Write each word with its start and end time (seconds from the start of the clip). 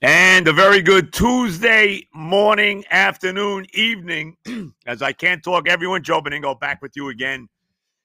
And 0.00 0.46
a 0.46 0.52
very 0.52 0.80
good 0.80 1.12
Tuesday 1.12 2.06
morning, 2.14 2.84
afternoon, 2.92 3.66
evening. 3.74 4.36
As 4.86 5.02
I 5.02 5.12
can't 5.12 5.42
talk, 5.42 5.66
everyone, 5.66 6.04
Joe 6.04 6.20
Benigno 6.20 6.58
back 6.60 6.80
with 6.80 6.92
you 6.94 7.08
again. 7.08 7.48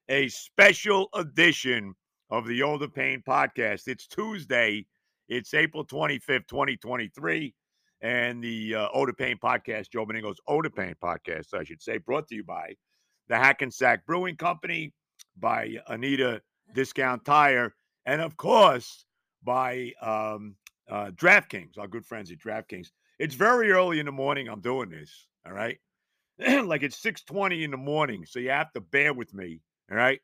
A 0.10 0.28
special 0.30 1.08
edition 1.14 1.94
of 2.32 2.48
the 2.48 2.64
Older 2.64 2.88
Pain 2.88 3.22
podcast. 3.22 3.88
It's 3.88 4.08
Tuesday. 4.08 4.88
It's 5.30 5.54
April 5.54 5.86
25th, 5.86 6.48
2023. 6.48 7.54
And 8.02 8.44
the 8.44 8.74
uh, 8.74 8.88
Older 8.92 9.14
Pain 9.14 9.38
podcast, 9.38 9.92
Joe 9.92 10.08
Benigno's 10.08 10.42
Older 10.48 10.72
Pain 10.72 10.96
podcast, 11.00 11.54
I 11.54 11.64
should 11.64 11.84
say, 11.84 12.00
brought 12.00 12.28
to 12.30 12.36
you 12.36 12.44
by 12.44 12.74
the 13.28 13.38
Hackensack 13.38 14.04
Brewing 14.08 14.36
Company, 14.36 14.92
by 15.38 15.76
Anita 15.86 16.42
Discount 16.74 17.24
Tire, 17.24 17.76
and 18.08 18.20
of 18.20 18.36
course, 18.36 19.06
by 19.44 19.92
um, 20.02 20.56
uh, 20.90 21.12
DraftKings, 21.12 21.78
our 21.78 21.88
good 21.88 22.06
friends 22.06 22.32
at 22.32 22.40
DraftKings. 22.40 22.90
It's 23.20 23.36
very 23.36 23.72
early 23.72 24.00
in 24.00 24.06
the 24.06 24.12
morning. 24.12 24.48
I'm 24.48 24.62
doing 24.62 24.90
this. 24.90 25.28
All 25.46 25.54
right. 25.54 25.78
like 26.40 26.84
it's 26.84 27.02
6:20 27.02 27.64
in 27.64 27.72
the 27.72 27.78
morning. 27.78 28.26
So 28.26 28.40
you 28.40 28.50
have 28.50 28.74
to 28.74 28.82
bear 28.82 29.14
with 29.14 29.34
me. 29.34 29.62
All 29.92 29.98
right. 29.98 30.20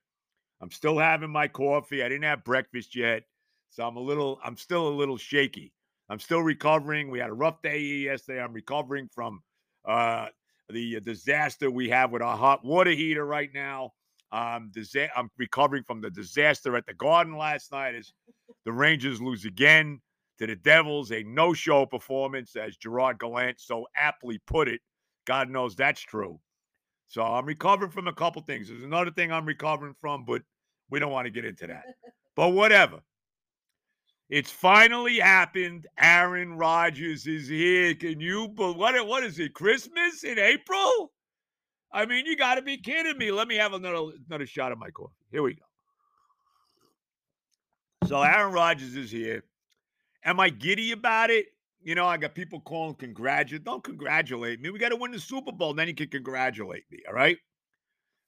I'm 0.62 0.72
still 0.72 0.98
having 0.98 1.30
my 1.30 1.48
coffee. 1.48 2.04
I 2.04 2.10
didn't 2.10 2.24
have 2.24 2.44
breakfast 2.44 2.96
yet. 2.96 3.24
So 3.70 3.88
I'm 3.88 3.96
a 3.96 4.02
little, 4.02 4.40
I'm 4.44 4.58
still 4.58 4.88
a 4.88 4.90
little 4.90 5.18
shaky. 5.18 5.72
I'm 6.10 6.20
still 6.20 6.42
recovering. 6.42 7.10
We 7.10 7.20
had 7.20 7.30
a 7.30 7.34
rough 7.34 7.62
day 7.62 7.80
yesterday. 7.80 8.42
I'm 8.42 8.52
recovering 8.52 9.08
from 9.14 9.42
uh, 9.86 10.28
the 10.70 11.00
disaster 11.00 11.70
we 11.70 11.90
have 11.90 12.12
with 12.12 12.22
our 12.22 12.36
hot 12.36 12.66
water 12.66 12.92
heater 12.92 13.26
right 13.26 13.50
now. 13.54 13.92
Um, 14.32 14.72
disa- 14.74 15.16
I'm 15.18 15.30
recovering 15.38 15.84
from 15.84 16.02
the 16.02 16.10
disaster 16.10 16.76
at 16.76 16.86
the 16.86 16.94
Garden 16.94 17.38
last 17.38 17.72
night 17.72 17.96
as 17.96 18.12
the 18.66 18.72
Rangers 18.72 19.22
lose 19.22 19.46
again 19.46 20.02
to 20.40 20.48
the 20.48 20.56
Devils, 20.56 21.12
a 21.12 21.24
no 21.24 21.54
show 21.54 21.86
performance, 21.86 22.56
as 22.56 22.78
Gerard 22.78 23.20
Gallant 23.20 23.60
so 23.60 23.86
aptly 23.96 24.40
put 24.48 24.68
it. 24.68 24.82
God 25.26 25.50
knows 25.50 25.76
that's 25.76 26.02
true. 26.02 26.40
So 27.08 27.24
I'm 27.24 27.46
recovering 27.46 27.92
from 27.92 28.08
a 28.08 28.14
couple 28.14 28.42
things. 28.42 28.70
There's 28.70 28.84
another 28.84 29.12
thing 29.12 29.32
I'm 29.32 29.46
recovering 29.46 29.96
from, 30.00 30.26
but 30.26 30.42
we 30.90 31.00
don't 31.00 31.12
want 31.12 31.26
to 31.26 31.32
get 31.32 31.46
into 31.46 31.68
that. 31.68 31.84
but 32.36 32.50
whatever. 32.50 33.00
It's 34.30 34.52
finally 34.52 35.18
happened. 35.18 35.88
Aaron 36.00 36.54
Rodgers 36.54 37.26
is 37.26 37.48
here. 37.48 37.96
Can 37.96 38.20
you 38.20 38.48
but 38.48 38.78
what 38.78 39.08
what 39.08 39.24
is 39.24 39.40
it? 39.40 39.56
Christmas 39.56 40.24
in 40.24 40.38
April? 40.38 41.12
I 41.92 42.06
mean, 42.06 42.28
you 42.28 42.38
got 42.38 42.56
to 42.56 42.62
be 42.62 42.78
kidding 42.78 43.18
me. 43.18 43.32
Let 43.32 43.48
me 43.48 43.56
have 43.56 43.74
another 43.74 44.12
another 44.30 44.46
shot 44.46 44.72
of 44.72 44.78
my 44.78 44.92
coffee. 44.92 45.14
Here 45.32 45.42
we 45.42 45.56
go. 45.56 45.64
So 48.08 48.22
Aaron 48.22 48.54
Rodgers 48.54 48.96
is 48.96 49.10
here. 49.10 49.44
Am 50.24 50.40
I 50.40 50.50
giddy 50.50 50.92
about 50.92 51.30
it? 51.30 51.46
You 51.82 51.96
know, 51.96 52.06
I 52.06 52.18
got 52.18 52.36
people 52.36 52.60
calling 52.60 52.96
congratulate. 52.96 53.64
Don't 53.64 53.84
congratulate 53.84 54.60
me. 54.60 54.70
We 54.70 54.80
got 54.80 54.90
to 54.90 54.98
win 54.98 55.12
the 55.12 55.20
Super 55.20 55.52
Bowl. 55.52 55.74
Then 55.74 55.88
you 55.88 55.96
can 55.96 56.10
congratulate 56.10 56.84
me. 56.92 57.00
All 57.08 57.14
right. 57.14 57.38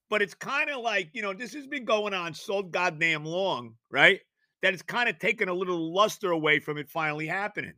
But 0.10 0.22
it's 0.22 0.34
kind 0.34 0.70
of 0.70 0.82
like, 0.82 1.10
you 1.14 1.22
know, 1.22 1.34
this 1.34 1.54
has 1.54 1.68
been 1.68 1.86
going 1.86 2.14
on 2.14 2.34
so 2.34 2.64
goddamn 2.64 3.26
long, 3.26 3.76
right? 3.90 4.20
That 4.62 4.74
it's 4.74 4.84
kind 4.84 5.10
of 5.10 5.20
taken 5.20 5.50
a 5.50 5.54
little 5.54 5.94
luster 5.94 6.32
away 6.32 6.60
from 6.60 6.78
it 6.78 6.90
finally 6.90 7.28
happening. 7.28 7.74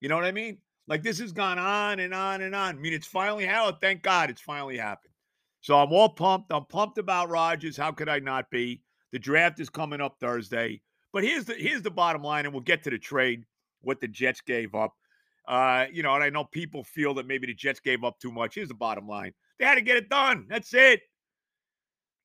You 0.00 0.08
know 0.08 0.16
what 0.16 0.24
I 0.24 0.32
mean? 0.32 0.58
Like 0.86 1.02
this 1.02 1.18
has 1.18 1.32
gone 1.32 1.58
on 1.58 2.00
and 2.00 2.14
on 2.14 2.40
and 2.40 2.54
on. 2.54 2.76
I 2.76 2.78
mean, 2.78 2.94
it's 2.94 3.06
finally 3.06 3.44
happened. 3.44 3.74
Oh, 3.76 3.78
thank 3.80 4.02
God 4.02 4.30
it's 4.30 4.40
finally 4.40 4.78
happened. 4.78 5.12
So 5.60 5.76
I'm 5.76 5.92
all 5.92 6.08
pumped. 6.08 6.52
I'm 6.52 6.64
pumped 6.66 6.98
about 6.98 7.28
Rodgers. 7.28 7.76
How 7.76 7.92
could 7.92 8.08
I 8.08 8.18
not 8.18 8.50
be? 8.50 8.82
The 9.12 9.18
draft 9.18 9.60
is 9.60 9.68
coming 9.68 10.00
up 10.00 10.16
Thursday. 10.20 10.80
But 11.12 11.24
here's 11.24 11.44
the 11.44 11.54
here's 11.54 11.82
the 11.82 11.90
bottom 11.90 12.22
line, 12.22 12.44
and 12.44 12.52
we'll 12.52 12.62
get 12.62 12.82
to 12.84 12.90
the 12.90 12.98
trade, 12.98 13.44
what 13.80 14.00
the 14.00 14.08
Jets 14.08 14.40
gave 14.40 14.74
up. 14.74 14.94
Uh, 15.46 15.86
you 15.90 16.02
know, 16.02 16.14
and 16.14 16.22
I 16.22 16.28
know 16.28 16.44
people 16.44 16.84
feel 16.84 17.14
that 17.14 17.26
maybe 17.26 17.46
the 17.46 17.54
Jets 17.54 17.80
gave 17.80 18.04
up 18.04 18.18
too 18.20 18.30
much. 18.30 18.54
Here's 18.54 18.68
the 18.68 18.74
bottom 18.74 19.08
line. 19.08 19.32
They 19.58 19.64
had 19.64 19.76
to 19.76 19.80
get 19.80 19.96
it 19.96 20.10
done. 20.10 20.46
That's 20.48 20.74
it. 20.74 21.00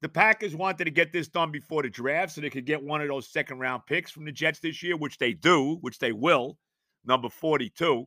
The 0.02 0.10
Packers 0.10 0.54
wanted 0.54 0.84
to 0.84 0.92
get 0.92 1.14
this 1.14 1.30
done 1.30 1.50
before 1.50 1.82
the 1.82 1.90
draft 1.90 2.34
so 2.34 2.42
they 2.42 2.50
could 2.50 2.66
get 2.66 2.84
one 2.84 3.02
of 3.02 3.08
those 3.08 3.30
second 3.30 3.60
round 3.60 3.84
picks 3.88 4.12
from 4.12 4.26
the 4.26 4.34
Jets 4.34 4.60
this 4.60 4.84
year, 4.84 4.98
which 4.98 5.18
they 5.18 5.32
do, 5.32 5.78
which 5.80 5.98
they 5.98 6.12
will, 6.12 6.58
number 7.06 7.30
42. 7.30 8.06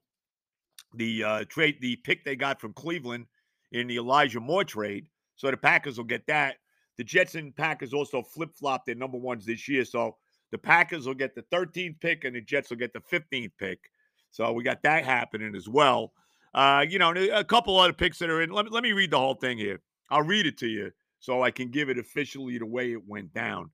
The 0.94 1.24
uh, 1.24 1.44
trade, 1.48 1.78
the 1.80 1.96
pick 1.96 2.22
they 2.22 2.36
got 2.36 2.60
from 2.60 2.74
Cleveland 2.74 3.24
in 3.72 3.86
the 3.86 3.96
Elijah 3.96 4.40
Moore 4.40 4.64
trade. 4.64 5.06
So 5.36 5.50
the 5.50 5.56
Packers 5.56 5.96
will 5.96 6.04
get 6.04 6.26
that. 6.26 6.56
The 6.98 7.04
Jets 7.04 7.34
and 7.34 7.56
Packers 7.56 7.94
also 7.94 8.22
flip 8.22 8.52
flop 8.52 8.84
their 8.84 8.94
number 8.94 9.16
ones 9.18 9.46
this 9.46 9.66
year. 9.66 9.86
So 9.86 10.16
the 10.52 10.58
Packers 10.58 11.06
will 11.06 11.14
get 11.14 11.34
the 11.34 11.42
13th 11.52 12.00
pick 12.00 12.24
and 12.24 12.36
the 12.36 12.40
Jets 12.40 12.70
will 12.70 12.76
get 12.76 12.92
the 12.92 13.00
15th 13.00 13.52
pick. 13.58 13.78
So 14.30 14.52
we 14.52 14.62
got 14.62 14.82
that 14.82 15.04
happening 15.04 15.54
as 15.54 15.68
well. 15.68 16.12
Uh, 16.54 16.84
you 16.88 16.98
know, 16.98 17.12
a 17.12 17.44
couple 17.44 17.78
other 17.78 17.92
picks 17.92 18.18
that 18.18 18.30
are 18.30 18.42
in. 18.42 18.50
Let 18.50 18.66
me, 18.66 18.70
let 18.70 18.82
me 18.82 18.92
read 18.92 19.10
the 19.10 19.18
whole 19.18 19.34
thing 19.34 19.58
here. 19.58 19.80
I'll 20.10 20.22
read 20.22 20.46
it 20.46 20.56
to 20.58 20.66
you 20.66 20.90
so 21.18 21.42
I 21.42 21.50
can 21.50 21.70
give 21.70 21.90
it 21.90 21.98
officially 21.98 22.58
the 22.58 22.66
way 22.66 22.92
it 22.92 23.06
went 23.06 23.34
down. 23.34 23.70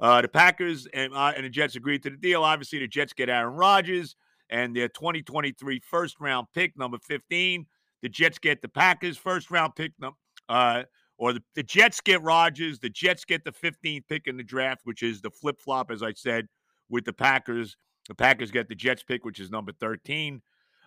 Uh, 0.00 0.22
the 0.22 0.28
Packers 0.28 0.86
and, 0.92 1.14
uh, 1.14 1.32
and 1.36 1.44
the 1.44 1.50
Jets 1.50 1.76
agreed 1.76 2.02
to 2.02 2.10
the 2.10 2.16
deal. 2.16 2.42
Obviously, 2.42 2.80
the 2.80 2.88
Jets 2.88 3.12
get 3.12 3.28
Aaron 3.28 3.54
Rodgers 3.54 4.16
and 4.50 4.74
their 4.74 4.88
2023 4.88 5.80
first 5.80 6.20
round 6.20 6.46
pick, 6.54 6.76
number 6.76 6.98
15. 6.98 7.66
The 8.02 8.08
Jets 8.08 8.38
get 8.38 8.60
the 8.60 8.68
Packers 8.68 9.16
first 9.16 9.50
round 9.50 9.74
pick, 9.76 9.92
uh, 10.48 10.82
or 11.18 11.32
the, 11.32 11.42
the 11.54 11.62
Jets 11.62 12.00
get 12.00 12.22
Rodgers, 12.22 12.78
the 12.78 12.88
Jets 12.88 13.24
get 13.24 13.44
the 13.44 13.52
15th 13.52 14.02
pick 14.08 14.26
in 14.26 14.36
the 14.36 14.42
draft, 14.42 14.80
which 14.84 15.02
is 15.02 15.20
the 15.20 15.30
flip 15.30 15.60
flop, 15.60 15.90
as 15.90 16.02
I 16.02 16.12
said, 16.12 16.48
with 16.88 17.04
the 17.04 17.12
Packers. 17.12 17.76
The 18.08 18.14
Packers 18.14 18.50
get 18.50 18.68
the 18.68 18.74
Jets 18.74 19.02
pick, 19.02 19.24
which 19.24 19.40
is 19.40 19.50
number 19.50 19.72
13. 19.72 20.42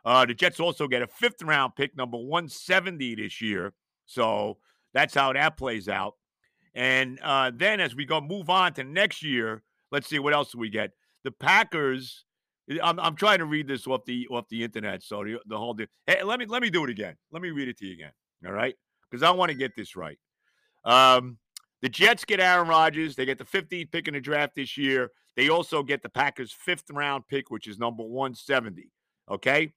Uh, 0.05 0.25
the 0.25 0.33
Jets 0.33 0.59
also 0.59 0.87
get 0.87 1.01
a 1.01 1.07
fifth 1.07 1.41
round 1.41 1.75
pick, 1.75 1.95
number 1.95 2.17
170 2.17 3.15
this 3.15 3.41
year. 3.41 3.73
So 4.05 4.57
that's 4.93 5.13
how 5.13 5.33
that 5.33 5.57
plays 5.57 5.89
out. 5.89 6.13
And 6.75 7.19
uh, 7.23 7.51
then 7.53 7.79
as 7.79 7.95
we 7.95 8.05
go 8.05 8.21
move 8.21 8.49
on 8.49 8.73
to 8.73 8.83
next 8.83 9.23
year, 9.23 9.63
let's 9.91 10.07
see 10.07 10.19
what 10.19 10.33
else 10.33 10.53
we 10.53 10.69
get. 10.69 10.91
The 11.23 11.31
Packers. 11.31 12.23
I'm, 12.83 12.99
I'm 12.99 13.15
trying 13.15 13.37
to 13.37 13.45
read 13.45 13.69
this 13.69 13.87
off 13.87 14.03
the 14.03 14.27
off 14.27 14.49
the 14.49 14.61
internet, 14.61 15.01
so 15.01 15.23
the, 15.23 15.39
the 15.45 15.57
whole 15.57 15.73
thing. 15.73 15.87
Hey, 16.05 16.21
let 16.21 16.37
me 16.37 16.45
let 16.45 16.61
me 16.61 16.69
do 16.69 16.83
it 16.83 16.89
again. 16.89 17.15
Let 17.31 17.41
me 17.41 17.49
read 17.49 17.69
it 17.69 17.77
to 17.77 17.85
you 17.85 17.93
again. 17.93 18.11
All 18.45 18.51
right 18.51 18.75
because 19.09 19.23
I 19.23 19.31
want 19.31 19.51
to 19.51 19.57
get 19.57 19.75
this 19.75 19.95
right. 19.95 20.17
Um, 20.85 21.37
the 21.81 21.89
Jets 21.89 22.25
get 22.25 22.39
Aaron 22.39 22.67
Rodgers. 22.67 23.15
They 23.15 23.25
get 23.25 23.37
the 23.37 23.45
15th 23.45 23.91
pick 23.91 24.07
in 24.07 24.13
the 24.13 24.21
draft 24.21 24.55
this 24.55 24.77
year. 24.77 25.11
They 25.35 25.49
also 25.49 25.83
get 25.83 26.01
the 26.01 26.09
Packers' 26.09 26.51
fifth 26.51 26.89
round 26.91 27.27
pick, 27.27 27.51
which 27.51 27.67
is 27.67 27.77
number 27.77 28.03
170. 28.03 28.89
Okay. 29.29 29.71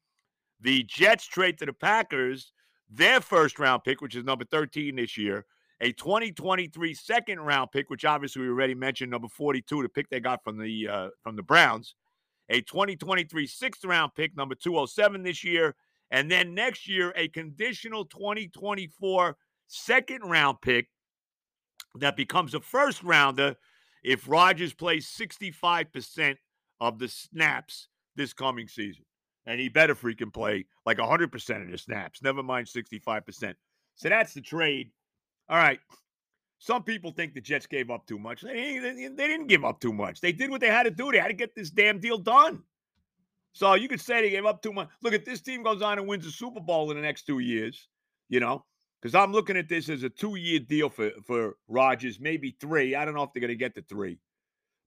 The 0.60 0.82
Jets 0.84 1.26
trade 1.26 1.58
to 1.58 1.66
the 1.66 1.72
Packers 1.72 2.52
their 2.90 3.20
first 3.20 3.58
round 3.58 3.84
pick, 3.84 4.00
which 4.00 4.16
is 4.16 4.24
number 4.24 4.44
13 4.44 4.96
this 4.96 5.16
year, 5.16 5.46
a 5.80 5.92
2023 5.92 6.94
second 6.94 7.40
round 7.40 7.70
pick, 7.70 7.88
which 7.88 8.04
obviously 8.04 8.42
we 8.42 8.48
already 8.48 8.74
mentioned, 8.74 9.10
number 9.10 9.28
42, 9.28 9.82
the 9.82 9.88
pick 9.88 10.08
they 10.10 10.20
got 10.20 10.42
from 10.42 10.58
the 10.58 10.88
uh, 10.88 11.08
from 11.22 11.36
the 11.36 11.42
Browns, 11.42 11.94
a 12.48 12.60
2023 12.62 13.46
sixth 13.46 13.84
round 13.84 14.12
pick, 14.16 14.36
number 14.36 14.54
207 14.54 15.22
this 15.22 15.44
year, 15.44 15.74
and 16.10 16.30
then 16.30 16.54
next 16.54 16.88
year, 16.88 17.12
a 17.16 17.28
conditional 17.28 18.04
2024 18.04 19.36
second 19.68 20.22
round 20.22 20.60
pick 20.60 20.88
that 21.96 22.16
becomes 22.16 22.54
a 22.54 22.60
first 22.60 23.02
rounder 23.02 23.56
if 24.02 24.28
Rodgers 24.28 24.72
plays 24.72 25.06
65% 25.06 26.36
of 26.80 26.98
the 26.98 27.08
snaps 27.08 27.88
this 28.16 28.32
coming 28.32 28.66
season. 28.66 29.04
And 29.46 29.60
he 29.60 29.68
better 29.68 29.94
freaking 29.94 30.32
play 30.32 30.66
like 30.84 30.98
100% 30.98 31.62
of 31.62 31.70
the 31.70 31.78
snaps, 31.78 32.22
never 32.22 32.42
mind 32.42 32.66
65%. 32.66 33.54
So 33.94 34.08
that's 34.08 34.34
the 34.34 34.40
trade. 34.40 34.90
All 35.48 35.56
right. 35.56 35.80
Some 36.58 36.82
people 36.82 37.10
think 37.10 37.34
the 37.34 37.40
Jets 37.40 37.66
gave 37.66 37.90
up 37.90 38.06
too 38.06 38.18
much. 38.18 38.42
They, 38.42 38.78
they, 38.78 39.08
they 39.08 39.26
didn't 39.28 39.46
give 39.46 39.64
up 39.64 39.80
too 39.80 39.94
much. 39.94 40.20
They 40.20 40.32
did 40.32 40.50
what 40.50 40.60
they 40.60 40.68
had 40.68 40.82
to 40.82 40.90
do. 40.90 41.10
They 41.10 41.18
had 41.18 41.28
to 41.28 41.34
get 41.34 41.54
this 41.54 41.70
damn 41.70 42.00
deal 42.00 42.18
done. 42.18 42.62
So 43.52 43.74
you 43.74 43.88
could 43.88 44.00
say 44.00 44.22
they 44.22 44.30
gave 44.30 44.46
up 44.46 44.62
too 44.62 44.72
much. 44.72 44.88
Look, 45.02 45.12
if 45.12 45.24
this 45.24 45.40
team 45.40 45.62
goes 45.62 45.82
on 45.82 45.98
and 45.98 46.06
wins 46.06 46.26
a 46.26 46.30
Super 46.30 46.60
Bowl 46.60 46.90
in 46.90 46.96
the 46.96 47.02
next 47.02 47.24
two 47.24 47.40
years, 47.40 47.88
you 48.28 48.40
know, 48.40 48.64
because 49.00 49.14
I'm 49.14 49.32
looking 49.32 49.56
at 49.56 49.68
this 49.68 49.88
as 49.88 50.02
a 50.02 50.08
two-year 50.10 50.60
deal 50.60 50.88
for 50.88 51.10
for 51.26 51.56
Rodgers, 51.68 52.20
maybe 52.20 52.56
three. 52.60 52.94
I 52.94 53.04
don't 53.04 53.14
know 53.14 53.22
if 53.22 53.30
they're 53.32 53.40
going 53.40 53.48
to 53.48 53.56
get 53.56 53.74
to 53.74 53.82
three, 53.82 54.18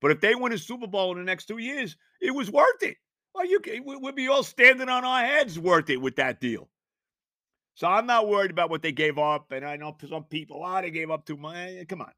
but 0.02 0.12
if 0.12 0.22
they 0.22 0.36
win 0.36 0.54
a 0.54 0.58
Super 0.58 0.88
Bowl 0.88 1.12
in 1.12 1.18
the 1.18 1.24
next 1.24 1.46
two 1.46 1.58
years, 1.58 1.98
it 2.22 2.32
was 2.32 2.50
worth 2.52 2.84
it. 2.84 2.98
Well, 3.34 3.46
you 3.46 3.60
we- 3.66 3.98
we'd 3.98 4.16
be 4.16 4.28
all 4.28 4.44
standing 4.44 4.90
on 4.90 5.04
our 5.04 5.26
heads 5.26 5.58
worth 5.60 5.90
it 5.90 5.98
with 5.98 6.16
that 6.18 6.40
deal. 6.40 6.70
So 7.76 7.88
I'm 7.88 8.06
not 8.06 8.28
worried 8.28 8.52
about 8.52 8.70
what 8.70 8.82
they 8.84 8.92
gave 8.92 9.18
up. 9.18 9.52
And 9.52 9.66
I 9.66 9.78
know 9.78 9.98
some 10.08 10.26
people, 10.26 10.62
ah, 10.64 10.82
they 10.82 10.92
gave 10.92 11.10
up 11.10 11.26
too 11.26 11.38
much. 11.38 11.56
Eh, 11.56 11.86
Come 11.86 12.02
on. 12.02 12.12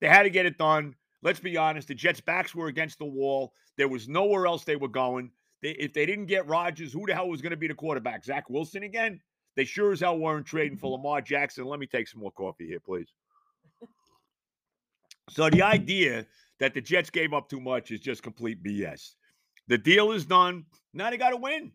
They 0.00 0.08
had 0.08 0.24
to 0.24 0.30
get 0.30 0.46
it 0.46 0.58
done. 0.58 0.96
Let's 1.22 1.40
be 1.40 1.56
honest. 1.56 1.88
The 1.88 1.94
Jets' 1.94 2.20
backs 2.20 2.54
were 2.54 2.68
against 2.68 2.98
the 2.98 3.04
wall. 3.04 3.52
There 3.76 3.88
was 3.88 4.08
nowhere 4.08 4.46
else 4.46 4.64
they 4.64 4.76
were 4.76 4.88
going. 4.88 5.30
They, 5.62 5.70
if 5.70 5.92
they 5.92 6.06
didn't 6.06 6.26
get 6.26 6.46
Rodgers, 6.46 6.92
who 6.92 7.06
the 7.06 7.14
hell 7.14 7.28
was 7.28 7.42
going 7.42 7.50
to 7.50 7.56
be 7.56 7.68
the 7.68 7.74
quarterback? 7.74 8.24
Zach 8.24 8.48
Wilson 8.48 8.82
again? 8.82 9.20
They 9.56 9.64
sure 9.64 9.92
as 9.92 10.00
hell 10.00 10.18
weren't 10.18 10.46
trading 10.46 10.78
for 10.78 10.86
mm-hmm. 10.86 11.04
Lamar 11.04 11.20
Jackson. 11.20 11.64
Let 11.64 11.80
me 11.80 11.86
take 11.86 12.06
some 12.06 12.20
more 12.20 12.30
coffee 12.32 12.66
here, 12.66 12.80
please. 12.80 13.12
So 15.30 15.50
the 15.50 15.62
idea 15.62 16.26
that 16.58 16.74
the 16.74 16.80
Jets 16.80 17.10
gave 17.10 17.32
up 17.32 17.48
too 17.48 17.60
much 17.60 17.90
is 17.90 18.00
just 18.00 18.22
complete 18.22 18.62
BS. 18.62 19.14
The 19.68 19.78
deal 19.78 20.12
is 20.12 20.24
done. 20.24 20.64
Now 20.94 21.10
they 21.10 21.16
got 21.16 21.30
to 21.30 21.36
win. 21.36 21.72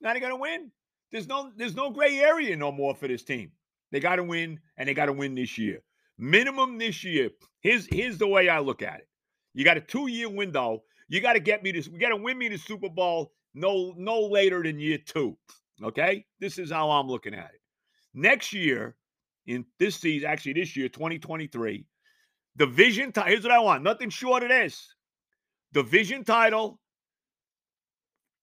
Now 0.00 0.12
they 0.12 0.20
got 0.20 0.28
to 0.28 0.36
win. 0.36 0.70
There's 1.10 1.26
no 1.26 1.50
there's 1.56 1.74
no 1.74 1.90
gray 1.90 2.18
area 2.18 2.56
no 2.56 2.70
more 2.70 2.94
for 2.94 3.08
this 3.08 3.24
team. 3.24 3.50
They 3.90 4.00
got 4.00 4.16
to 4.16 4.24
win, 4.24 4.60
and 4.76 4.88
they 4.88 4.94
got 4.94 5.06
to 5.06 5.12
win 5.12 5.34
this 5.34 5.58
year. 5.58 5.80
Minimum 6.18 6.78
this 6.78 7.02
year. 7.02 7.30
Here's 7.60 7.86
here's 7.86 8.18
the 8.18 8.28
way 8.28 8.48
I 8.48 8.60
look 8.60 8.82
at 8.82 9.00
it. 9.00 9.08
You 9.54 9.64
got 9.64 9.76
a 9.76 9.80
two 9.80 10.06
year 10.06 10.28
window. 10.28 10.82
You 11.10 11.20
got 11.20 11.32
to 11.34 11.40
get 11.40 11.62
me 11.62 11.72
this. 11.72 11.88
We 11.88 11.98
got 11.98 12.10
to 12.10 12.16
win 12.16 12.38
me 12.38 12.48
the 12.48 12.56
Super 12.56 12.88
Bowl 12.88 13.32
no 13.52 13.92
no 13.96 14.20
later 14.20 14.62
than 14.62 14.78
year 14.78 14.98
two. 15.04 15.36
Okay, 15.82 16.24
this 16.38 16.56
is 16.56 16.70
how 16.70 16.88
I'm 16.90 17.08
looking 17.08 17.34
at 17.34 17.50
it. 17.52 17.60
Next 18.14 18.52
year, 18.52 18.96
in 19.46 19.64
this 19.80 19.96
season, 19.96 20.30
actually 20.30 20.52
this 20.52 20.76
year, 20.76 20.88
2023, 20.88 21.84
division 22.56 23.10
title. 23.10 23.30
Here's 23.30 23.42
what 23.42 23.52
I 23.52 23.58
want. 23.58 23.82
Nothing 23.82 24.08
short 24.08 24.44
of 24.44 24.50
this. 24.50 24.94
Division 25.72 26.22
title 26.22 26.78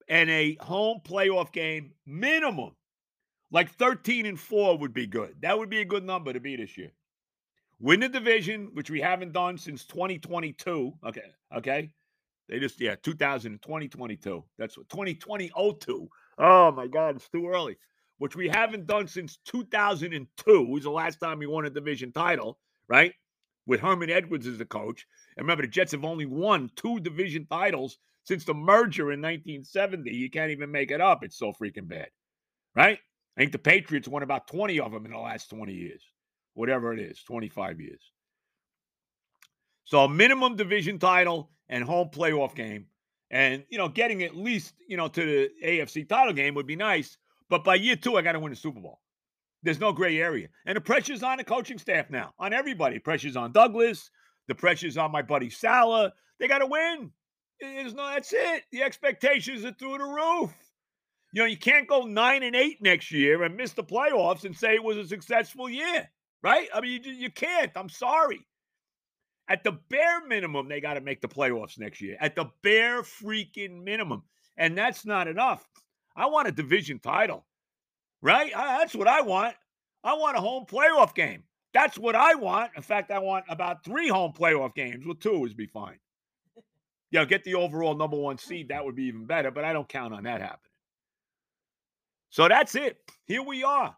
and 0.10 0.30
a 0.30 0.58
home 0.60 1.00
playoff 1.06 1.54
game 1.54 1.94
minimum. 2.06 2.72
Like 3.50 3.72
13 3.76 4.26
and 4.26 4.38
4 4.38 4.78
would 4.78 4.94
be 4.94 5.08
good. 5.08 5.36
That 5.42 5.58
would 5.58 5.70
be 5.70 5.80
a 5.80 5.86
good 5.86 6.04
number 6.04 6.34
to 6.34 6.40
be 6.42 6.58
this 6.58 6.78
year. 6.78 6.92
Win 7.80 8.02
the 8.02 8.10
division, 8.10 8.72
which 8.74 8.90
we 8.90 9.00
haven't 9.00 9.32
done 9.32 9.58
since 9.58 9.86
2022. 9.86 10.94
Okay. 11.06 11.22
Okay. 11.56 11.90
They 12.50 12.60
just, 12.60 12.80
yeah, 12.80 12.96
2000 13.02 13.62
2022. 13.62 14.44
That's 14.58 14.78
what 14.78 14.90
2020 14.90 15.52
02. 15.80 16.08
Oh 16.38 16.72
my 16.72 16.88
God, 16.88 17.16
it's 17.16 17.30
too 17.30 17.48
early. 17.48 17.78
Which 18.20 18.36
we 18.36 18.48
haven't 18.48 18.88
done 18.88 19.08
since 19.08 19.38
2002 19.46 20.66
was 20.66 20.84
the 20.84 20.90
last 20.90 21.20
time 21.20 21.40
we 21.40 21.46
won 21.48 21.66
a 21.66 21.70
division 21.70 22.12
title, 22.12 22.58
right? 22.88 23.14
With 23.66 23.80
Herman 23.80 24.10
Edwards 24.10 24.48
as 24.48 24.58
the 24.58 24.66
coach. 24.66 25.06
And 25.36 25.44
remember, 25.44 25.64
the 25.64 25.68
Jets 25.68 25.92
have 25.92 26.06
only 26.06 26.26
won 26.26 26.72
two 26.76 27.00
division 27.00 27.46
titles 27.46 28.00
since 28.24 28.44
the 28.44 28.54
merger 28.54 29.12
in 29.12 29.22
1970. 29.22 30.12
You 30.12 30.30
can't 30.30 30.52
even 30.52 30.72
make 30.72 30.92
it 30.92 31.02
up. 31.02 31.24
It's 31.24 31.38
so 31.38 31.54
freaking 31.54 31.88
bad, 31.88 32.10
right? 32.76 33.00
I 33.38 33.42
think 33.42 33.52
the 33.52 33.60
Patriots 33.60 34.08
won 34.08 34.24
about 34.24 34.48
20 34.48 34.80
of 34.80 34.92
them 34.92 35.06
in 35.06 35.12
the 35.12 35.18
last 35.20 35.50
20 35.50 35.74
years, 35.74 36.04
whatever 36.56 36.92
it 36.92 37.00
is, 37.00 37.22
25 37.24 37.80
years. 37.80 38.02
So 39.84 40.04
a 40.04 40.10
minimum 40.10 40.56
division 40.56 40.98
title 40.98 41.52
and 41.70 41.84
home 41.84 42.10
playoff 42.10 42.56
game. 42.56 42.86
And, 43.30 43.66
you 43.70 43.78
know, 43.78 43.90
getting 43.90 44.24
at 44.24 44.36
least, 44.36 44.74
you 44.88 44.96
know, 44.98 45.08
to 45.10 45.26
the 45.26 45.50
AFC 45.66 46.08
title 46.08 46.34
game 46.34 46.56
would 46.56 46.68
be 46.68 46.76
nice. 46.76 47.18
But 47.50 47.64
by 47.64 47.76
year 47.76 47.96
two, 47.96 48.18
I 48.18 48.22
got 48.22 48.34
to 48.34 48.40
win 48.40 48.52
the 48.52 48.56
Super 48.56 48.80
Bowl. 48.80 49.00
There's 49.64 49.80
no 49.80 49.92
gray 49.92 50.20
area. 50.20 50.48
And 50.66 50.76
the 50.76 50.82
pressure's 50.82 51.24
on 51.24 51.38
the 51.38 51.44
coaching 51.44 51.78
staff 51.78 52.10
now, 52.10 52.34
on 52.40 52.54
everybody. 52.54 53.00
Pressure's 53.00 53.36
on 53.36 53.52
Douglas. 53.52 54.10
The 54.48 54.56
pressure's 54.56 54.98
on 54.98 55.12
my 55.12 55.22
buddy 55.22 55.50
Salah. 55.50 56.14
They 56.40 56.48
got 56.48 56.60
to 56.60 56.68
win. 56.68 57.12
There's 57.60 57.94
no, 57.94 58.08
that's 58.08 58.32
it. 58.34 58.64
The 58.72 58.84
expectations 58.84 59.66
are 59.66 59.74
through 59.74 59.98
the 59.98 60.06
roof. 60.06 60.54
You 61.34 61.42
know, 61.42 61.48
you 61.48 61.58
can't 61.58 61.88
go 61.88 62.04
nine 62.04 62.44
and 62.44 62.56
eight 62.56 62.82
next 62.82 63.12
year 63.12 63.44
and 63.44 63.58
miss 63.58 63.74
the 63.74 63.84
playoffs 63.84 64.46
and 64.46 64.56
say 64.56 64.76
it 64.76 64.84
was 64.84 64.98
a 64.98 65.06
successful 65.06 65.70
year, 65.70 66.10
right? 66.42 66.70
I 66.74 66.80
mean, 66.80 67.04
you, 67.04 67.12
you 67.12 67.32
can't. 67.32 67.72
I'm 67.76 67.90
sorry. 67.90 68.46
At 69.50 69.64
the 69.64 69.74
bare 69.90 70.26
minimum, 70.26 70.68
they 70.68 70.82
got 70.82 70.96
to 70.96 71.02
make 71.02 71.22
the 71.22 71.28
playoffs 71.28 71.80
next 71.80 72.02
year. 72.02 72.18
At 72.20 72.36
the 72.36 72.46
bare 72.64 73.02
freaking 73.02 73.84
minimum. 73.84 74.24
And 74.58 74.78
that's 74.78 75.06
not 75.06 75.28
enough. 75.28 75.66
I 76.16 76.26
want 76.26 76.48
a 76.48 76.52
division 76.52 77.00
title, 77.00 77.46
right? 78.22 78.52
I, 78.56 78.80
that's 78.80 78.96
what 78.96 79.08
I 79.08 79.22
want. 79.22 79.56
I 80.04 80.14
want 80.14 80.38
a 80.38 80.42
home 80.42 80.66
playoff 80.66 81.14
game. 81.14 81.44
That's 81.74 81.98
what 81.98 82.16
I 82.16 82.36
want. 82.36 82.72
In 82.76 82.82
fact, 82.82 83.12
I 83.12 83.20
want 83.20 83.46
about 83.50 83.84
three 83.84 84.08
home 84.08 84.34
playoff 84.34 84.74
games. 84.74 85.06
Well, 85.06 85.16
two 85.16 85.40
would 85.40 85.56
be 85.56 85.68
fine. 85.68 86.00
Yeah, 87.12 87.24
get 87.26 87.44
the 87.44 87.56
overall 87.56 87.96
number 87.96 88.18
one 88.18 88.38
seed. 88.38 88.70
That 88.70 88.84
would 88.84 88.96
be 88.96 89.06
even 89.06 89.26
better, 89.26 89.52
but 89.52 89.64
I 89.64 89.74
don't 89.74 89.88
count 89.88 90.14
on 90.14 90.24
that 90.24 90.42
happening. 90.42 90.72
So 92.30 92.48
that's 92.48 92.76
it. 92.76 92.98
Here 93.26 93.44
we 93.44 93.64
are. 93.64 93.96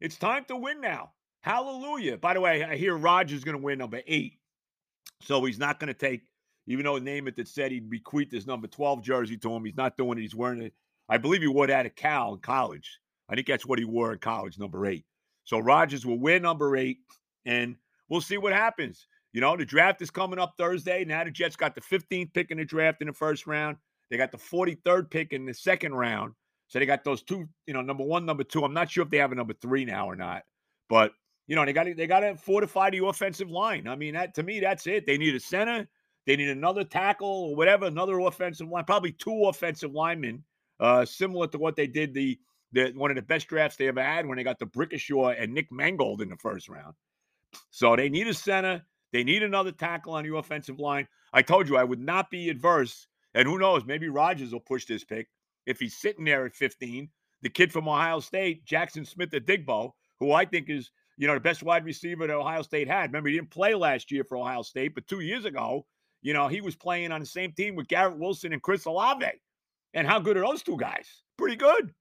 It's 0.00 0.16
time 0.16 0.44
to 0.46 0.56
win 0.56 0.80
now. 0.80 1.12
Hallelujah. 1.40 2.18
By 2.18 2.34
the 2.34 2.40
way, 2.40 2.62
I 2.62 2.76
hear 2.76 2.96
Rodgers 2.96 3.44
going 3.44 3.56
to 3.56 3.62
win 3.62 3.78
number 3.78 4.00
eight. 4.06 4.38
So 5.22 5.44
he's 5.44 5.58
not 5.58 5.78
going 5.78 5.88
to 5.88 5.94
take, 5.94 6.22
even 6.66 6.84
though 6.84 7.00
Namath 7.00 7.36
had 7.36 7.48
said 7.48 7.72
he'd 7.72 7.90
bequeath 7.90 8.30
his 8.30 8.46
number 8.46 8.66
12 8.66 9.02
jersey 9.02 9.36
to 9.38 9.52
him, 9.52 9.64
he's 9.64 9.76
not 9.76 9.96
doing 9.96 10.18
it. 10.18 10.22
He's 10.22 10.34
wearing 10.34 10.62
it. 10.62 10.74
I 11.08 11.18
believe 11.18 11.42
he 11.42 11.48
wore 11.48 11.66
that 11.66 11.86
at 11.86 11.96
Cal 11.96 12.34
in 12.34 12.40
college. 12.40 12.98
I 13.28 13.34
think 13.34 13.46
that's 13.46 13.66
what 13.66 13.78
he 13.78 13.84
wore 13.84 14.12
in 14.12 14.18
college, 14.18 14.58
number 14.58 14.86
eight. 14.86 15.04
So 15.44 15.58
Rodgers 15.58 16.06
will 16.06 16.18
wear 16.18 16.38
number 16.38 16.76
eight, 16.76 16.98
and 17.44 17.76
we'll 18.08 18.20
see 18.20 18.38
what 18.38 18.52
happens. 18.52 19.06
You 19.32 19.40
know, 19.40 19.56
the 19.56 19.64
draft 19.64 20.02
is 20.02 20.10
coming 20.10 20.38
up 20.38 20.54
Thursday. 20.58 21.04
Now 21.04 21.24
the 21.24 21.30
Jets 21.30 21.56
got 21.56 21.74
the 21.74 21.80
15th 21.80 22.32
pick 22.34 22.50
in 22.50 22.58
the 22.58 22.64
draft 22.64 23.00
in 23.00 23.06
the 23.06 23.12
first 23.12 23.46
round. 23.46 23.76
They 24.10 24.16
got 24.18 24.30
the 24.30 24.38
43rd 24.38 25.10
pick 25.10 25.32
in 25.32 25.46
the 25.46 25.54
second 25.54 25.94
round. 25.94 26.34
So 26.68 26.78
they 26.78 26.86
got 26.86 27.04
those 27.04 27.22
two, 27.22 27.48
you 27.66 27.74
know, 27.74 27.82
number 27.82 28.04
one, 28.04 28.26
number 28.26 28.44
two. 28.44 28.64
I'm 28.64 28.74
not 28.74 28.90
sure 28.90 29.04
if 29.04 29.10
they 29.10 29.18
have 29.18 29.32
a 29.32 29.34
number 29.34 29.54
three 29.54 29.84
now 29.84 30.06
or 30.08 30.16
not, 30.16 30.42
but 30.88 31.12
you 31.46 31.56
know, 31.56 31.64
they 31.64 31.72
got 31.72 31.84
to, 31.84 31.94
they 31.94 32.06
got 32.06 32.20
to 32.20 32.36
fortify 32.36 32.90
the 32.90 33.04
offensive 33.04 33.50
line. 33.50 33.88
I 33.88 33.96
mean, 33.96 34.14
that 34.14 34.34
to 34.34 34.42
me, 34.42 34.60
that's 34.60 34.86
it. 34.86 35.06
They 35.06 35.18
need 35.18 35.34
a 35.34 35.40
center. 35.40 35.88
They 36.26 36.36
need 36.36 36.50
another 36.50 36.84
tackle 36.84 37.28
or 37.28 37.56
whatever, 37.56 37.86
another 37.86 38.18
offensive 38.20 38.68
line, 38.68 38.84
probably 38.84 39.12
two 39.12 39.46
offensive 39.46 39.92
linemen, 39.92 40.44
uh, 40.78 41.04
similar 41.04 41.48
to 41.48 41.58
what 41.58 41.74
they 41.74 41.86
did 41.86 42.14
the, 42.14 42.38
the 42.72 42.92
one 42.92 43.10
of 43.10 43.16
the 43.16 43.22
best 43.22 43.48
drafts 43.48 43.76
they 43.76 43.88
ever 43.88 44.02
had 44.02 44.26
when 44.26 44.38
they 44.38 44.44
got 44.44 44.58
D'Brickashaw 44.58 45.34
and 45.40 45.52
Nick 45.52 45.70
Mangold 45.72 46.22
in 46.22 46.28
the 46.28 46.36
first 46.36 46.68
round. 46.68 46.94
So 47.70 47.96
they 47.96 48.08
need 48.08 48.28
a 48.28 48.34
center. 48.34 48.82
They 49.12 49.24
need 49.24 49.42
another 49.42 49.72
tackle 49.72 50.14
on 50.14 50.24
the 50.24 50.34
offensive 50.34 50.78
line. 50.78 51.06
I 51.32 51.42
told 51.42 51.68
you 51.68 51.76
I 51.76 51.84
would 51.84 52.00
not 52.00 52.30
be 52.30 52.48
adverse. 52.48 53.06
And 53.34 53.46
who 53.48 53.58
knows, 53.58 53.84
maybe 53.84 54.08
Rodgers 54.08 54.52
will 54.52 54.60
push 54.60 54.84
this 54.84 55.04
pick 55.04 55.28
if 55.66 55.80
he's 55.80 55.96
sitting 55.96 56.24
there 56.24 56.46
at 56.46 56.54
15. 56.54 57.08
The 57.42 57.50
kid 57.50 57.72
from 57.72 57.88
Ohio 57.88 58.20
State, 58.20 58.64
Jaxon 58.64 59.06
Smith-Njigba, 59.06 59.90
who 60.20 60.32
I 60.32 60.44
think 60.44 60.70
is, 60.70 60.90
you 61.16 61.26
know, 61.26 61.34
the 61.34 61.40
best 61.40 61.62
wide 61.62 61.84
receiver 61.84 62.26
that 62.26 62.34
Ohio 62.34 62.62
State 62.62 62.88
had. 62.88 63.10
Remember, 63.10 63.28
he 63.28 63.36
didn't 63.36 63.50
play 63.50 63.74
last 63.74 64.10
year 64.10 64.24
for 64.24 64.36
Ohio 64.36 64.62
State, 64.62 64.94
but 64.94 65.06
two 65.06 65.20
years 65.20 65.44
ago, 65.44 65.86
you 66.22 66.32
know, 66.32 66.48
he 66.48 66.60
was 66.60 66.76
playing 66.76 67.12
on 67.12 67.20
the 67.20 67.26
same 67.26 67.52
team 67.52 67.74
with 67.74 67.88
Garrett 67.88 68.18
Wilson 68.18 68.52
and 68.52 68.62
Chris 68.62 68.84
Olave. 68.84 69.26
And 69.94 70.06
how 70.06 70.18
good 70.18 70.36
are 70.36 70.46
those 70.46 70.62
two 70.62 70.76
guys? 70.76 71.06
Pretty 71.36 71.56
good. 71.56 71.92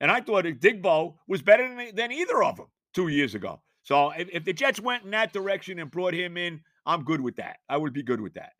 And 0.00 0.10
I 0.10 0.20
thought 0.20 0.44
Njigba 0.44 1.14
was 1.28 1.42
better 1.42 1.68
than, 1.68 1.94
than 1.94 2.12
either 2.12 2.42
of 2.42 2.56
them 2.56 2.66
two 2.94 3.08
years 3.08 3.34
ago. 3.34 3.60
So 3.82 4.10
if, 4.10 4.28
if 4.32 4.44
the 4.44 4.52
Jets 4.52 4.80
went 4.80 5.04
in 5.04 5.10
that 5.10 5.32
direction 5.32 5.78
and 5.78 5.90
brought 5.90 6.14
him 6.14 6.36
in, 6.36 6.60
I'm 6.86 7.04
good 7.04 7.20
with 7.20 7.36
that. 7.36 7.58
I 7.68 7.76
would 7.76 7.92
be 7.92 8.02
good 8.02 8.20
with 8.20 8.34
that. 8.34 8.52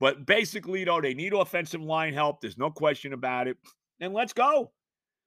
But 0.00 0.26
basically, 0.26 0.84
though, 0.84 1.00
they 1.00 1.14
need 1.14 1.32
offensive 1.32 1.80
line 1.80 2.14
help. 2.14 2.40
There's 2.40 2.58
no 2.58 2.70
question 2.70 3.12
about 3.12 3.48
it. 3.48 3.56
And 4.00 4.14
let's 4.14 4.32
go. 4.32 4.70